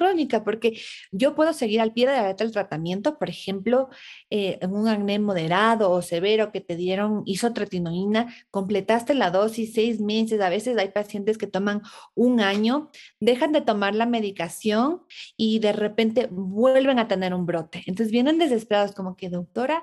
crónica, 0.00 0.42
porque 0.44 0.80
yo 1.12 1.34
puedo 1.34 1.52
seguir 1.52 1.82
al 1.82 1.92
pie 1.92 2.06
de 2.06 2.14
la 2.14 2.28
letra 2.28 2.46
el 2.46 2.52
tratamiento, 2.52 3.18
por 3.18 3.28
ejemplo, 3.28 3.90
eh, 4.30 4.58
en 4.62 4.72
un 4.72 4.88
acné 4.88 5.18
moderado 5.18 5.90
o 5.90 6.00
severo 6.00 6.52
que 6.52 6.62
te 6.62 6.74
dieron 6.74 7.22
isotretinoína, 7.26 8.34
completaste 8.50 9.12
la 9.12 9.30
dosis 9.30 9.74
seis 9.74 10.00
meses, 10.00 10.40
a 10.40 10.48
veces 10.48 10.78
hay 10.78 10.88
pacientes 10.88 11.36
que 11.36 11.46
toman 11.46 11.82
un 12.14 12.40
año, 12.40 12.90
dejan 13.20 13.52
de 13.52 13.60
tomar 13.60 13.94
la 13.94 14.06
medicación 14.06 15.02
y 15.36 15.58
de 15.58 15.74
repente 15.74 16.28
vuelven 16.30 16.98
a 16.98 17.06
tener 17.06 17.34
un 17.34 17.44
brote. 17.44 17.82
Entonces 17.86 18.10
vienen 18.10 18.38
desesperados 18.38 18.92
como 18.92 19.16
que, 19.16 19.28
doctora, 19.28 19.82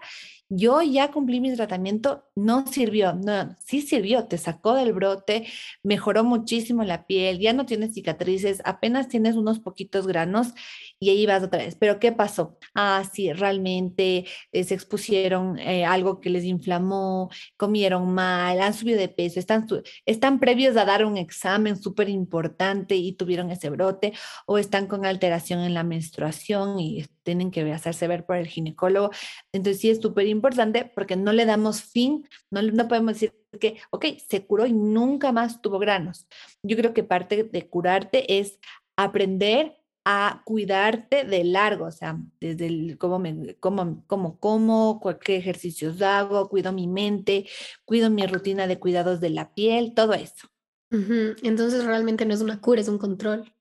yo 0.49 0.82
ya 0.82 1.12
cumplí 1.12 1.41
mi 1.41 1.53
tratamiento, 1.53 2.23
no 2.36 2.65
sirvió, 2.67 3.13
no, 3.13 3.56
sí 3.60 3.82
sirvió, 3.82 4.25
te 4.25 4.38
sacó 4.38 4.75
del 4.75 4.93
brote, 4.93 5.45
mejoró 5.84 6.23
muchísimo 6.23 6.84
la 6.84 7.06
piel, 7.06 7.39
ya 7.39 7.51
no 7.51 7.65
tienes 7.65 7.93
cicatrices, 7.93 8.62
apenas 8.63 9.10
tienes 9.10 9.36
unos 9.36 9.60
poquitos 9.60 10.07
granos 10.08 10.54
y 11.00 11.10
ahí 11.10 11.26
vas 11.26 11.43
otra 11.43 11.60
vez. 11.60 11.76
Pero 11.76 12.00
¿qué 12.00 12.12
pasó? 12.12 12.58
Ah, 12.74 13.04
sí, 13.12 13.32
realmente 13.34 14.26
eh, 14.52 14.63
se 14.63 14.74
expusieron 14.74 15.60
eh, 15.60 15.86
algo 15.86 16.20
que 16.20 16.30
les 16.30 16.43
inflamó, 16.43 17.30
comieron 17.56 18.13
mal, 18.13 18.62
han 18.62 18.74
subido 18.74 19.00
de 19.00 19.10
peso, 19.10 19.39
están, 19.39 19.67
están 20.06 20.39
previos 20.39 20.76
a 20.78 20.86
dar 20.86 21.06
un 21.06 21.17
examen 21.17 21.82
súper 21.82 22.10
importante 22.10 22.96
y 22.96 23.13
tuvieron 23.13 23.52
ese 23.52 23.70
brote 23.70 24.13
o 24.46 24.58
están 24.58 24.88
con 24.88 25.06
alteración 25.06 25.62
en 25.62 25.74
la 25.74 25.84
menstruación 25.84 26.80
y 26.80 27.06
tienen 27.24 27.52
que 27.52 27.72
hacerse 27.72 28.08
ver 28.08 28.26
por 28.26 28.38
el 28.38 28.48
ginecólogo. 28.48 29.12
Entonces 29.52 29.82
sí 29.82 29.89
es 29.89 30.00
súper 30.02 30.28
importante 30.28 30.86
porque 30.96 31.15
no 31.15 31.34
le 31.34 31.46
damos 31.46 31.82
fin, 31.82 32.28
no, 32.50 32.62
no 32.62 32.88
podemos 32.88 33.13
decir 33.13 33.34
que, 33.60 33.78
ok, 33.91 34.06
se 34.28 34.46
curó 34.46 34.65
y 34.65 34.74
nunca 34.74 35.32
más 35.32 35.62
tuvo 35.62 35.80
granos. 35.80 36.28
Yo 36.63 36.78
creo 36.78 36.93
que 36.93 37.04
parte 37.04 37.43
de 37.43 37.67
curarte 37.67 38.39
es 38.39 38.60
aprender 38.96 39.78
a 40.10 40.41
cuidarte 40.46 41.26
de 41.26 41.43
largo, 41.43 41.84
o 41.84 41.91
sea, 41.91 42.17
desde 42.39 42.67
el 42.67 42.98
cómo 42.98 43.20
me, 43.20 43.58
cómo, 43.60 44.06
cómo 44.08 44.39
como, 44.39 45.02
qué 45.20 45.36
ejercicios 45.36 46.02
hago, 46.02 46.48
cuido 46.48 46.72
mi 46.72 46.88
mente, 46.88 47.46
cuido 47.84 48.10
mi 48.10 48.26
rutina 48.26 48.67
de 48.67 48.80
cuidados 48.80 49.20
de 49.20 49.32
la 49.32 49.54
piel, 49.54 49.93
todo 49.93 50.13
eso. 50.13 50.48
Entonces 50.89 51.84
realmente 51.84 52.26
no 52.26 52.34
es 52.34 52.39
una 52.39 52.62
cura, 52.62 52.80
es 52.80 52.88
un 52.88 52.98
control. 52.98 53.52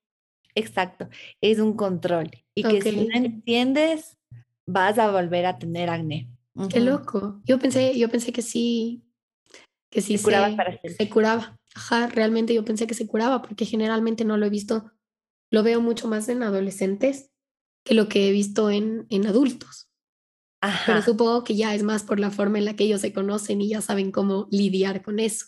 Exacto, 0.54 1.08
es 1.40 1.58
un 1.58 1.72
control. 1.72 2.30
Y 2.54 2.62
que 2.62 2.80
si 2.80 2.94
no 2.94 3.16
entiendes, 3.16 4.16
vas 4.66 5.00
a 5.00 5.10
volver 5.10 5.46
a 5.46 5.58
tener 5.58 5.90
acné. 5.90 6.28
Qué 6.70 6.78
loco. 6.78 7.40
Yo 7.44 7.58
pensé, 7.58 7.98
yo 7.98 8.08
pensé 8.08 8.32
que 8.32 8.42
sí, 8.42 9.02
que 9.90 10.00
sí 10.00 10.16
se, 10.16 10.22
curaba 10.22 10.54
para 10.54 10.78
se 10.80 11.08
curaba. 11.08 11.58
Ajá, 11.74 12.06
realmente 12.06 12.54
yo 12.54 12.64
pensé 12.64 12.86
que 12.86 12.94
se 12.94 13.08
curaba 13.08 13.42
porque 13.42 13.64
generalmente 13.64 14.24
no 14.24 14.36
lo 14.36 14.46
he 14.46 14.50
visto, 14.50 14.92
lo 15.50 15.62
veo 15.62 15.80
mucho 15.80 16.08
más 16.08 16.28
en 16.28 16.42
adolescentes 16.42 17.30
que 17.84 17.94
lo 17.94 18.08
que 18.08 18.28
he 18.28 18.32
visto 18.32 18.70
en, 18.70 19.06
en 19.10 19.26
adultos. 19.26 19.88
Ajá. 20.60 20.84
Pero 20.86 21.02
supongo 21.02 21.44
que 21.44 21.54
ya 21.54 21.74
es 21.74 21.82
más 21.82 22.02
por 22.02 22.18
la 22.18 22.30
forma 22.30 22.58
en 22.58 22.64
la 22.64 22.74
que 22.74 22.84
ellos 22.84 23.00
se 23.00 23.12
conocen 23.12 23.60
y 23.60 23.68
ya 23.68 23.80
saben 23.80 24.10
cómo 24.10 24.48
lidiar 24.50 25.02
con 25.02 25.18
eso. 25.18 25.46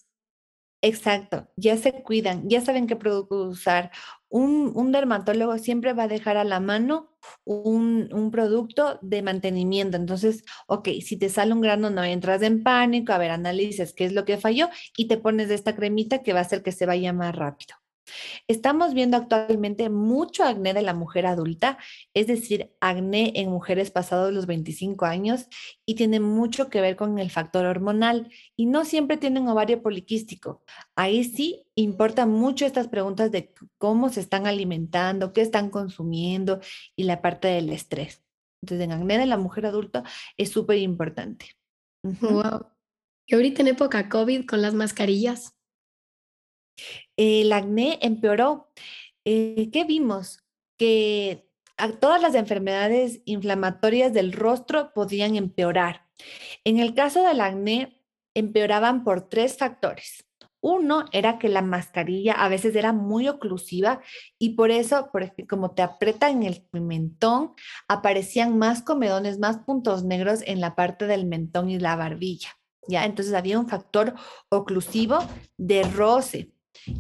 Exacto, 0.80 1.48
ya 1.56 1.76
se 1.76 2.04
cuidan, 2.04 2.48
ya 2.48 2.60
saben 2.60 2.86
qué 2.86 2.94
producto 2.94 3.48
usar. 3.48 3.90
Un, 4.28 4.72
un, 4.76 4.92
dermatólogo 4.92 5.58
siempre 5.58 5.92
va 5.92 6.04
a 6.04 6.08
dejar 6.08 6.36
a 6.36 6.44
la 6.44 6.60
mano 6.60 7.16
un, 7.44 8.08
un, 8.12 8.30
producto 8.30 9.00
de 9.02 9.22
mantenimiento. 9.22 9.96
Entonces, 9.96 10.44
ok, 10.68 10.88
si 11.02 11.16
te 11.16 11.30
sale 11.30 11.52
un 11.52 11.62
grano, 11.62 11.90
no 11.90 12.04
entras 12.04 12.42
en 12.42 12.62
pánico, 12.62 13.12
a 13.12 13.18
ver, 13.18 13.32
analices 13.32 13.92
qué 13.92 14.04
es 14.04 14.12
lo 14.12 14.24
que 14.24 14.38
falló 14.38 14.68
y 14.96 15.08
te 15.08 15.16
pones 15.18 15.48
de 15.48 15.56
esta 15.56 15.74
cremita 15.74 16.22
que 16.22 16.32
va 16.32 16.40
a 16.40 16.42
hacer 16.42 16.62
que 16.62 16.70
se 16.70 16.86
vaya 16.86 17.12
más 17.12 17.34
rápido. 17.34 17.74
Estamos 18.46 18.94
viendo 18.94 19.16
actualmente 19.16 19.90
mucho 19.90 20.44
acné 20.44 20.74
de 20.74 20.82
la 20.82 20.94
mujer 20.94 21.26
adulta, 21.26 21.78
es 22.14 22.26
decir, 22.26 22.72
acné 22.80 23.32
en 23.36 23.50
mujeres 23.50 23.90
pasados 23.90 24.32
los 24.32 24.46
25 24.46 25.04
años 25.04 25.46
y 25.86 25.94
tiene 25.94 26.20
mucho 26.20 26.68
que 26.68 26.80
ver 26.80 26.96
con 26.96 27.18
el 27.18 27.30
factor 27.30 27.66
hormonal 27.66 28.30
y 28.56 28.66
no 28.66 28.84
siempre 28.84 29.16
tienen 29.16 29.48
ovario 29.48 29.82
poliquístico. 29.82 30.62
Ahí 30.96 31.24
sí 31.24 31.66
importan 31.74 32.30
mucho 32.30 32.66
estas 32.66 32.88
preguntas 32.88 33.30
de 33.30 33.52
cómo 33.78 34.08
se 34.08 34.20
están 34.20 34.46
alimentando, 34.46 35.32
qué 35.32 35.42
están 35.42 35.70
consumiendo 35.70 36.60
y 36.96 37.04
la 37.04 37.22
parte 37.22 37.48
del 37.48 37.70
estrés. 37.70 38.22
Entonces, 38.62 38.84
en 38.84 38.92
acné 38.92 39.18
de 39.18 39.26
la 39.26 39.36
mujer 39.36 39.66
adulta 39.66 40.02
es 40.36 40.50
súper 40.50 40.78
importante. 40.78 41.56
Wow. 42.02 42.66
Y 43.26 43.34
ahorita 43.34 43.62
en 43.62 43.68
época 43.68 44.08
COVID 44.08 44.46
con 44.46 44.62
las 44.62 44.74
mascarillas, 44.74 45.54
el 47.18 47.52
acné 47.52 47.98
empeoró. 48.00 48.70
Eh, 49.24 49.68
¿Qué 49.70 49.84
vimos? 49.84 50.44
Que 50.78 51.50
todas 52.00 52.22
las 52.22 52.34
enfermedades 52.34 53.20
inflamatorias 53.26 54.14
del 54.14 54.32
rostro 54.32 54.92
podían 54.94 55.36
empeorar. 55.36 56.06
En 56.64 56.78
el 56.78 56.94
caso 56.94 57.22
del 57.22 57.40
acné, 57.40 58.02
empeoraban 58.34 59.04
por 59.04 59.28
tres 59.28 59.58
factores. 59.58 60.24
Uno 60.60 61.04
era 61.12 61.38
que 61.38 61.48
la 61.48 61.62
mascarilla 61.62 62.32
a 62.32 62.48
veces 62.48 62.74
era 62.74 62.92
muy 62.92 63.28
oclusiva 63.28 64.00
y 64.38 64.50
por 64.50 64.70
eso, 64.70 65.08
porque 65.12 65.46
como 65.46 65.72
te 65.72 65.82
aprieta 65.82 66.30
en 66.30 66.42
el 66.42 66.66
mentón, 66.72 67.52
aparecían 67.86 68.58
más 68.58 68.82
comedones, 68.82 69.38
más 69.38 69.58
puntos 69.58 70.04
negros 70.04 70.40
en 70.46 70.60
la 70.60 70.74
parte 70.74 71.06
del 71.06 71.26
mentón 71.26 71.70
y 71.70 71.78
la 71.78 71.94
barbilla. 71.94 72.58
¿ya? 72.88 73.04
Entonces 73.04 73.34
había 73.34 73.58
un 73.58 73.68
factor 73.68 74.14
oclusivo 74.48 75.18
de 75.56 75.84
roce. 75.84 76.52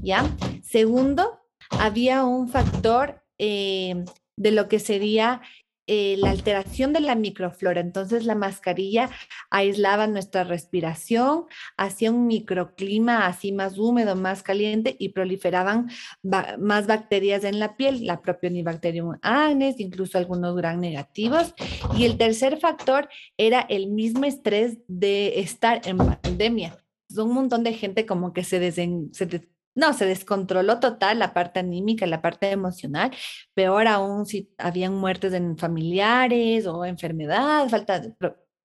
¿Ya? 0.02 0.24
Segundo, 0.62 1.40
había 1.70 2.24
un 2.24 2.48
factor 2.48 3.22
eh, 3.38 4.04
de 4.36 4.50
lo 4.52 4.68
que 4.68 4.78
sería 4.78 5.42
eh, 5.90 6.16
la 6.18 6.30
alteración 6.30 6.92
de 6.92 7.00
la 7.00 7.14
microflora. 7.14 7.80
Entonces 7.80 8.26
la 8.26 8.34
mascarilla 8.34 9.08
aislaba 9.48 10.06
nuestra 10.06 10.44
respiración, 10.44 11.46
hacía 11.78 12.10
un 12.10 12.26
microclima 12.26 13.26
así 13.26 13.52
más 13.52 13.78
húmedo, 13.78 14.14
más 14.14 14.42
caliente 14.42 14.96
y 14.98 15.10
proliferaban 15.10 15.88
más 16.22 16.86
bacterias 16.86 17.42
en 17.44 17.58
la 17.58 17.78
piel, 17.78 18.04
la 18.04 18.20
Propionibacterium 18.20 19.16
agnes, 19.22 19.80
incluso 19.80 20.18
algunos 20.18 20.54
gran 20.56 20.78
negativos. 20.78 21.54
Y 21.96 22.04
el 22.04 22.18
tercer 22.18 22.58
factor 22.58 23.08
era 23.38 23.60
el 23.62 23.86
mismo 23.86 24.26
estrés 24.26 24.76
de 24.88 25.40
estar 25.40 25.80
en 25.86 25.96
pandemia. 25.96 26.84
Un 27.16 27.32
montón 27.32 27.64
de 27.64 27.72
gente 27.72 28.04
como 28.04 28.34
que 28.34 28.44
se, 28.44 28.70
se 28.72 29.48
no, 29.78 29.92
se 29.92 30.06
descontroló 30.06 30.80
total 30.80 31.20
la 31.20 31.32
parte 31.32 31.60
anímica, 31.60 32.04
la 32.04 32.20
parte 32.20 32.50
emocional, 32.50 33.12
peor 33.54 33.86
aún 33.86 34.26
si 34.26 34.52
habían 34.58 34.92
muertes 34.92 35.32
en 35.34 35.56
familiares 35.56 36.66
o 36.66 36.84
enfermedad, 36.84 37.68
falta 37.68 38.00
de 38.00 38.12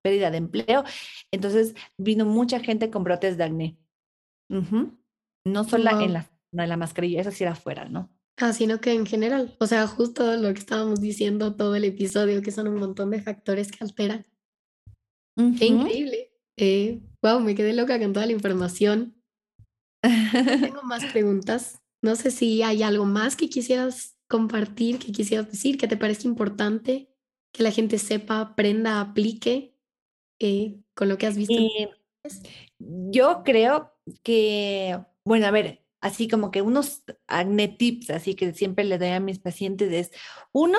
pérdida 0.01 0.31
de 0.31 0.37
empleo. 0.37 0.83
Entonces 1.29 1.75
vino 1.99 2.25
mucha 2.25 2.59
gente 2.59 2.89
con 2.89 3.03
brotes 3.03 3.37
de 3.37 3.43
acné. 3.43 3.77
No 5.45 5.63
solo 5.65 6.01
en, 6.01 6.13
la, 6.13 6.31
en 6.51 6.69
la 6.69 6.77
mascarilla, 6.77 7.21
eso 7.21 7.29
sí 7.29 7.43
era 7.43 7.53
afuera, 7.53 7.85
¿no? 7.85 8.09
Ah, 8.37 8.51
sino 8.51 8.81
que 8.81 8.93
en 8.93 9.05
general, 9.05 9.55
o 9.59 9.67
sea, 9.67 9.85
justo 9.85 10.35
lo 10.37 10.51
que 10.51 10.59
estábamos 10.59 10.99
diciendo 10.99 11.55
todo 11.55 11.75
el 11.75 11.83
episodio, 11.83 12.41
que 12.41 12.51
son 12.51 12.67
un 12.67 12.77
montón 12.79 13.11
de 13.11 13.21
factores 13.21 13.71
que 13.71 13.83
alteran. 13.83 14.25
Qué 15.37 15.67
increíble. 15.67 16.31
wow, 17.21 17.37
eh, 17.37 17.43
me 17.43 17.53
quedé 17.53 17.73
loca 17.73 17.99
con 17.99 18.13
toda 18.13 18.25
la 18.25 18.31
información. 18.31 19.15
Tengo 20.61 20.83
más 20.83 21.05
preguntas. 21.05 21.81
No 22.01 22.15
sé 22.15 22.31
si 22.31 22.61
hay 22.63 22.83
algo 22.83 23.05
más 23.05 23.35
que 23.35 23.49
quisieras 23.49 24.17
compartir, 24.27 24.99
que 24.99 25.11
quisieras 25.11 25.49
decir, 25.49 25.77
que 25.77 25.87
te 25.87 25.97
parezca 25.97 26.27
importante, 26.27 27.09
que 27.51 27.63
la 27.63 27.71
gente 27.71 27.97
sepa, 27.97 28.41
aprenda, 28.41 28.99
aplique 28.99 29.77
eh, 30.39 30.79
con 30.93 31.07
lo 31.07 31.17
que 31.17 31.27
has 31.27 31.37
visto. 31.37 31.53
Eh, 31.53 31.89
yo 32.79 33.43
creo 33.43 33.93
que, 34.23 34.99
bueno, 35.23 35.47
a 35.47 35.51
ver, 35.51 35.85
así 36.01 36.27
como 36.27 36.51
que 36.51 36.61
unos 36.61 37.03
acne 37.27 37.69
tips, 37.69 38.09
así 38.09 38.35
que 38.35 38.53
siempre 38.53 38.83
le 38.83 38.97
doy 38.97 39.09
a 39.09 39.19
mis 39.19 39.39
pacientes 39.39 39.91
es, 39.91 40.11
uno, 40.51 40.77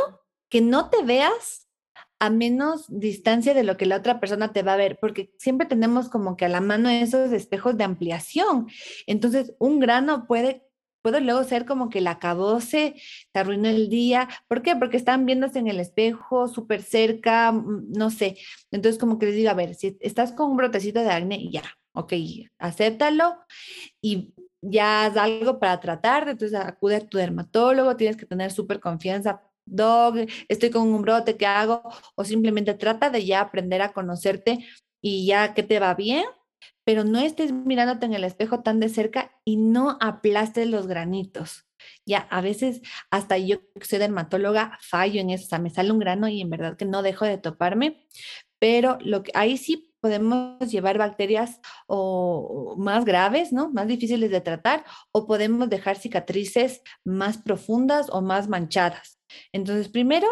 que 0.51 0.61
no 0.61 0.91
te 0.91 1.03
veas 1.03 1.64
a 2.27 2.31
menos 2.31 2.87
distancia 2.89 3.55
de 3.55 3.65
lo 3.65 3.77
que 3.77 3.87
la 3.87 3.97
otra 3.97 4.21
persona 4.21 4.53
te 4.53 4.63
va 4.63 4.75
a 4.75 4.79
ver, 4.79 4.99
porque 5.01 5.33
siempre 5.39 5.67
tenemos 5.67 6.09
como 6.09 6.37
que 6.37 6.45
a 6.45 6.49
la 6.49 6.61
mano 6.61 6.89
esos 6.89 7.33
espejos 7.33 7.77
de 7.77 7.85
ampliación. 7.85 8.69
Entonces, 9.07 9.55
un 9.59 9.81
grano 9.81 10.27
puede 10.27 10.65
puede 11.05 11.21
luego 11.21 11.45
ser 11.45 11.67
como 11.67 11.91
que 11.91 12.01
la 12.01 12.13
acabose, 12.13 12.95
te 13.31 13.39
arruinó 13.39 13.69
el 13.69 13.91
día. 13.91 14.27
¿Por 14.49 14.63
qué? 14.63 14.75
Porque 14.75 14.97
están 14.97 15.27
viéndose 15.27 15.59
en 15.59 15.69
el 15.69 15.79
espejo 15.79 16.49
súper 16.49 16.81
cerca, 16.83 17.53
mm, 17.53 17.93
no 17.93 18.11
sé. 18.11 18.39
Entonces, 18.71 18.99
como 18.99 19.19
que 19.19 19.27
les 19.27 19.35
digo, 19.35 19.51
a 19.51 19.55
ver, 19.55 19.75
si 19.75 19.99
estás 20.01 20.33
con 20.33 20.51
un 20.51 20.57
brotecito 20.57 21.01
de 21.01 21.11
acné, 21.11 21.51
ya, 21.51 21.63
ok, 21.93 22.15
acéptalo 22.59 23.37
y 24.01 24.33
ya 24.63 25.05
haz 25.05 25.19
algo 25.19 25.59
para 25.59 25.79
tratar, 25.79 26.27
entonces 26.27 26.59
acude 26.59 26.97
a 26.97 27.07
tu 27.07 27.19
dermatólogo, 27.19 27.97
tienes 27.97 28.17
que 28.17 28.25
tener 28.25 28.51
súper 28.51 28.81
confianza. 28.81 29.43
Dog, 29.67 30.27
estoy 30.49 30.71
con 30.71 30.89
un 30.89 31.03
brote, 31.03 31.37
¿qué 31.37 31.47
hago? 31.47 31.83
O 32.15 32.25
simplemente 32.25 32.75
trata 32.75 33.11
de 33.11 33.25
ya 33.25 33.41
aprender 33.41 33.83
a 33.83 33.93
conocerte 33.93 34.67
y 35.01 35.27
ya 35.27 35.55
que 35.55 35.63
te 35.63 35.81
va 35.81 35.95
bien, 35.95 36.25
pero 36.85 37.05
no 37.05 37.19
estés 37.19 37.53
mirándote 37.53 38.07
en 38.07 38.15
el 38.15 38.25
espejo 38.25 38.63
tan 38.63 38.81
de 38.81 38.89
cerca 38.89 39.33
y 39.45 39.57
no 39.57 39.99
aplastes 40.01 40.69
los 40.69 40.87
granitos. 40.87 41.67
Ya, 42.07 42.21
a 42.31 42.41
veces 42.41 42.81
hasta 43.11 43.37
yo 43.39 43.61
que 43.75 43.85
soy 43.85 43.99
dermatóloga 43.99 44.79
fallo 44.81 45.21
en 45.21 45.31
eso, 45.31 45.45
o 45.45 45.49
sea, 45.49 45.59
me 45.59 45.71
sale 45.71 45.93
un 45.93 45.99
grano 45.99 46.29
y 46.29 46.41
en 46.41 46.51
verdad 46.51 46.77
que 46.77 46.85
no 46.87 47.03
dejo 47.03 47.25
de 47.25 47.39
toparme, 47.39 48.07
pero 48.59 48.99
lo 49.01 49.23
que 49.23 49.33
ahí 49.35 49.59
sí 49.59 49.95
podemos 50.01 50.71
llevar 50.71 50.99
bacterias 50.99 51.61
o, 51.87 52.75
más 52.79 53.07
graves, 53.07 53.53
¿no? 53.53 53.71
Más 53.71 53.87
difíciles 53.87 54.31
de 54.31 54.43
tratar, 54.43 54.85
o 55.13 55.27
podemos 55.27 55.71
dejar 55.71 55.97
cicatrices 55.97 56.83
más 57.05 57.39
profundas 57.39 58.09
o 58.11 58.21
más 58.21 58.49
manchadas. 58.49 59.14
Entonces, 59.53 59.89
primero, 59.89 60.27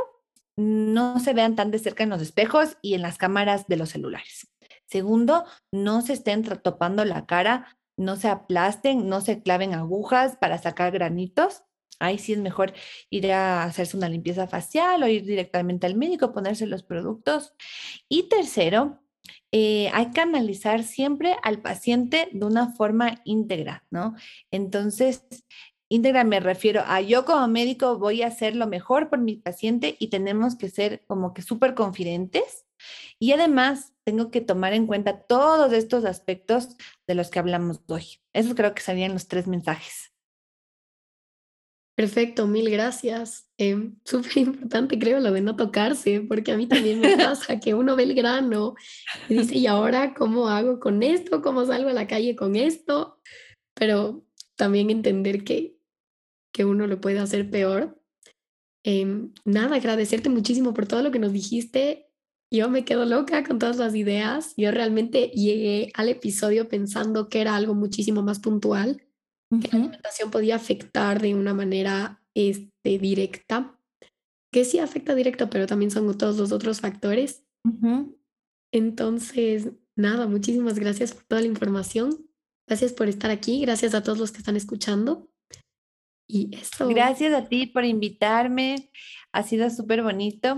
no 0.56 1.18
se 1.20 1.32
vean 1.32 1.56
tan 1.56 1.70
de 1.70 1.78
cerca 1.78 2.04
en 2.04 2.10
los 2.10 2.22
espejos 2.22 2.76
y 2.82 2.94
en 2.94 3.02
las 3.02 3.18
cámaras 3.18 3.66
de 3.68 3.76
los 3.76 3.90
celulares. 3.90 4.48
Segundo, 4.86 5.44
no 5.72 6.02
se 6.02 6.12
estén 6.12 6.42
topando 6.42 7.04
la 7.04 7.24
cara, 7.26 7.78
no 7.96 8.16
se 8.16 8.28
aplasten, 8.28 9.08
no 9.08 9.20
se 9.20 9.42
claven 9.42 9.74
agujas 9.74 10.36
para 10.36 10.58
sacar 10.58 10.92
granitos. 10.92 11.62
Ahí 11.98 12.18
sí 12.18 12.32
es 12.32 12.40
mejor 12.40 12.74
ir 13.10 13.30
a 13.32 13.64
hacerse 13.64 13.96
una 13.96 14.08
limpieza 14.08 14.46
facial 14.48 15.02
o 15.02 15.08
ir 15.08 15.24
directamente 15.24 15.86
al 15.86 15.94
médico, 15.94 16.32
ponerse 16.32 16.66
los 16.66 16.82
productos. 16.82 17.54
Y 18.08 18.28
tercero, 18.28 19.02
eh, 19.52 19.90
hay 19.92 20.10
que 20.10 20.20
analizar 20.20 20.82
siempre 20.82 21.36
al 21.42 21.60
paciente 21.60 22.28
de 22.32 22.44
una 22.44 22.72
forma 22.72 23.20
íntegra, 23.24 23.84
¿no? 23.90 24.14
Entonces, 24.50 25.24
íntegra 25.94 26.24
me 26.24 26.40
refiero 26.40 26.82
a 26.86 27.00
yo 27.00 27.24
como 27.24 27.46
médico 27.48 27.98
voy 27.98 28.22
a 28.22 28.28
hacer 28.28 28.56
lo 28.56 28.66
mejor 28.66 29.10
por 29.10 29.18
mi 29.18 29.36
paciente 29.36 29.96
y 29.98 30.08
tenemos 30.08 30.56
que 30.56 30.70
ser 30.70 31.04
como 31.06 31.34
que 31.34 31.42
súper 31.42 31.74
confidentes. 31.74 32.64
Y 33.18 33.32
además, 33.32 33.92
tengo 34.04 34.30
que 34.30 34.40
tomar 34.40 34.72
en 34.72 34.86
cuenta 34.86 35.20
todos 35.20 35.72
estos 35.72 36.04
aspectos 36.04 36.76
de 37.06 37.14
los 37.14 37.30
que 37.30 37.38
hablamos 37.38 37.80
hoy. 37.86 38.04
Eso 38.32 38.54
creo 38.54 38.74
que 38.74 38.82
serían 38.82 39.12
los 39.12 39.28
tres 39.28 39.46
mensajes. 39.46 40.12
Perfecto, 41.94 42.46
mil 42.46 42.70
gracias. 42.70 43.48
Eh, 43.58 43.92
Súper 44.04 44.38
importante, 44.38 44.98
creo, 44.98 45.20
lo 45.20 45.30
de 45.30 45.42
no 45.42 45.56
tocarse, 45.56 46.20
porque 46.22 46.52
a 46.52 46.56
mí 46.56 46.66
también 46.66 47.00
me 47.00 47.16
pasa 47.16 47.60
que 47.60 47.74
uno 47.74 47.96
ve 47.96 48.04
el 48.04 48.14
grano 48.14 48.74
y 49.28 49.38
dice, 49.38 49.58
¿y 49.58 49.66
ahora 49.66 50.14
cómo 50.14 50.48
hago 50.48 50.80
con 50.80 51.02
esto? 51.02 51.42
¿Cómo 51.42 51.66
salgo 51.66 51.90
a 51.90 51.92
la 51.92 52.06
calle 52.06 52.34
con 52.34 52.56
esto? 52.56 53.20
Pero 53.74 54.24
también 54.56 54.90
entender 54.90 55.44
que, 55.44 55.76
que 56.52 56.64
uno 56.64 56.86
lo 56.86 57.00
puede 57.00 57.18
hacer 57.18 57.50
peor. 57.50 58.00
Eh, 58.84 59.28
nada, 59.44 59.76
agradecerte 59.76 60.28
muchísimo 60.28 60.74
por 60.74 60.86
todo 60.86 61.02
lo 61.02 61.10
que 61.10 61.18
nos 61.18 61.32
dijiste. 61.32 62.08
Yo 62.50 62.68
me 62.68 62.84
quedo 62.84 63.04
loca 63.06 63.44
con 63.44 63.58
todas 63.58 63.78
las 63.78 63.94
ideas. 63.94 64.54
Yo 64.56 64.70
realmente 64.70 65.28
llegué 65.28 65.90
al 65.94 66.08
episodio 66.08 66.68
pensando 66.68 67.28
que 67.28 67.40
era 67.40 67.56
algo 67.56 67.74
muchísimo 67.74 68.22
más 68.22 68.40
puntual 68.40 69.02
que 69.60 69.68
la 69.68 69.78
alimentación 69.78 70.30
podía 70.30 70.56
afectar 70.56 71.20
de 71.20 71.34
una 71.34 71.54
manera 71.54 72.22
este, 72.34 72.98
directa, 72.98 73.78
que 74.52 74.64
sí 74.64 74.78
afecta 74.78 75.14
directo, 75.14 75.50
pero 75.50 75.66
también 75.66 75.90
son 75.90 76.16
todos 76.16 76.36
los 76.38 76.52
otros 76.52 76.80
factores. 76.80 77.44
Entonces, 78.72 79.72
nada, 79.96 80.26
muchísimas 80.26 80.78
gracias 80.78 81.12
por 81.12 81.24
toda 81.24 81.42
la 81.42 81.48
información. 81.48 82.28
Gracias 82.66 82.92
por 82.92 83.08
estar 83.08 83.30
aquí. 83.30 83.60
Gracias 83.60 83.94
a 83.94 84.02
todos 84.02 84.18
los 84.18 84.32
que 84.32 84.38
están 84.38 84.56
escuchando. 84.56 85.28
Y 86.34 86.48
eso. 86.56 86.88
Gracias 86.88 87.34
a 87.34 87.46
ti 87.46 87.66
por 87.66 87.84
invitarme. 87.84 88.88
Ha 89.32 89.42
sido 89.42 89.68
súper 89.68 90.02
bonito. 90.02 90.56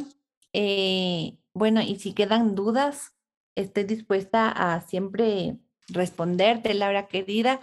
Eh, 0.52 1.37
bueno, 1.52 1.82
y 1.82 1.96
si 1.96 2.12
quedan 2.12 2.54
dudas, 2.54 3.16
estoy 3.56 3.82
dispuesta 3.82 4.50
a 4.50 4.82
siempre 4.82 5.56
responderte, 5.88 6.74
Laura 6.74 7.08
querida. 7.08 7.60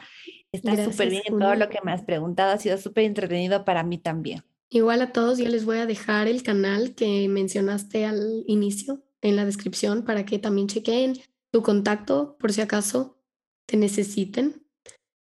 Está 0.52 0.84
súper 0.84 1.10
bien 1.10 1.24
todo 1.40 1.56
lo 1.56 1.70
que 1.70 1.80
me 1.86 1.94
has 1.94 2.02
preguntado, 2.02 2.52
ha 2.52 2.58
sido 2.58 2.78
súper 2.78 3.06
entretenido 3.06 3.64
para 3.64 3.84
mí 3.84 3.98
también. 3.98 4.44
Igual 4.70 5.02
a 5.02 5.14
todos, 5.14 5.38
yo 5.38 5.48
les 5.48 5.64
voy 5.64 5.78
a 5.78 5.86
dejar 5.86 6.28
el 6.28 6.44
canal 6.44 6.94
que 6.94 7.30
mencionaste 7.30 8.04
al 8.06 8.44
inicio 8.46 9.02
en 9.22 9.38
la 9.38 9.46
descripción 9.46 10.04
para 10.04 10.26
que 10.26 10.38
también 10.38 10.68
chequen 10.68 11.14
tu 11.50 11.62
contacto 11.62 12.36
por 12.38 12.52
si 12.52 12.60
acaso 12.60 13.18
te 13.66 13.78
necesiten. 13.78 14.68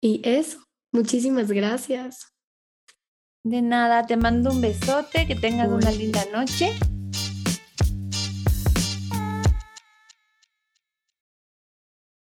Y 0.02 0.21
eso, 0.23 0.67
muchísimas 0.91 1.52
gracias. 1.52 2.34
De 3.45 3.62
nada, 3.62 4.06
te 4.06 4.17
mando 4.17 4.52
un 4.52 4.60
besote, 4.60 5.25
que 5.25 5.34
tengas 5.34 5.69
una 5.69 5.91
linda 5.91 6.25
noche 6.34 6.73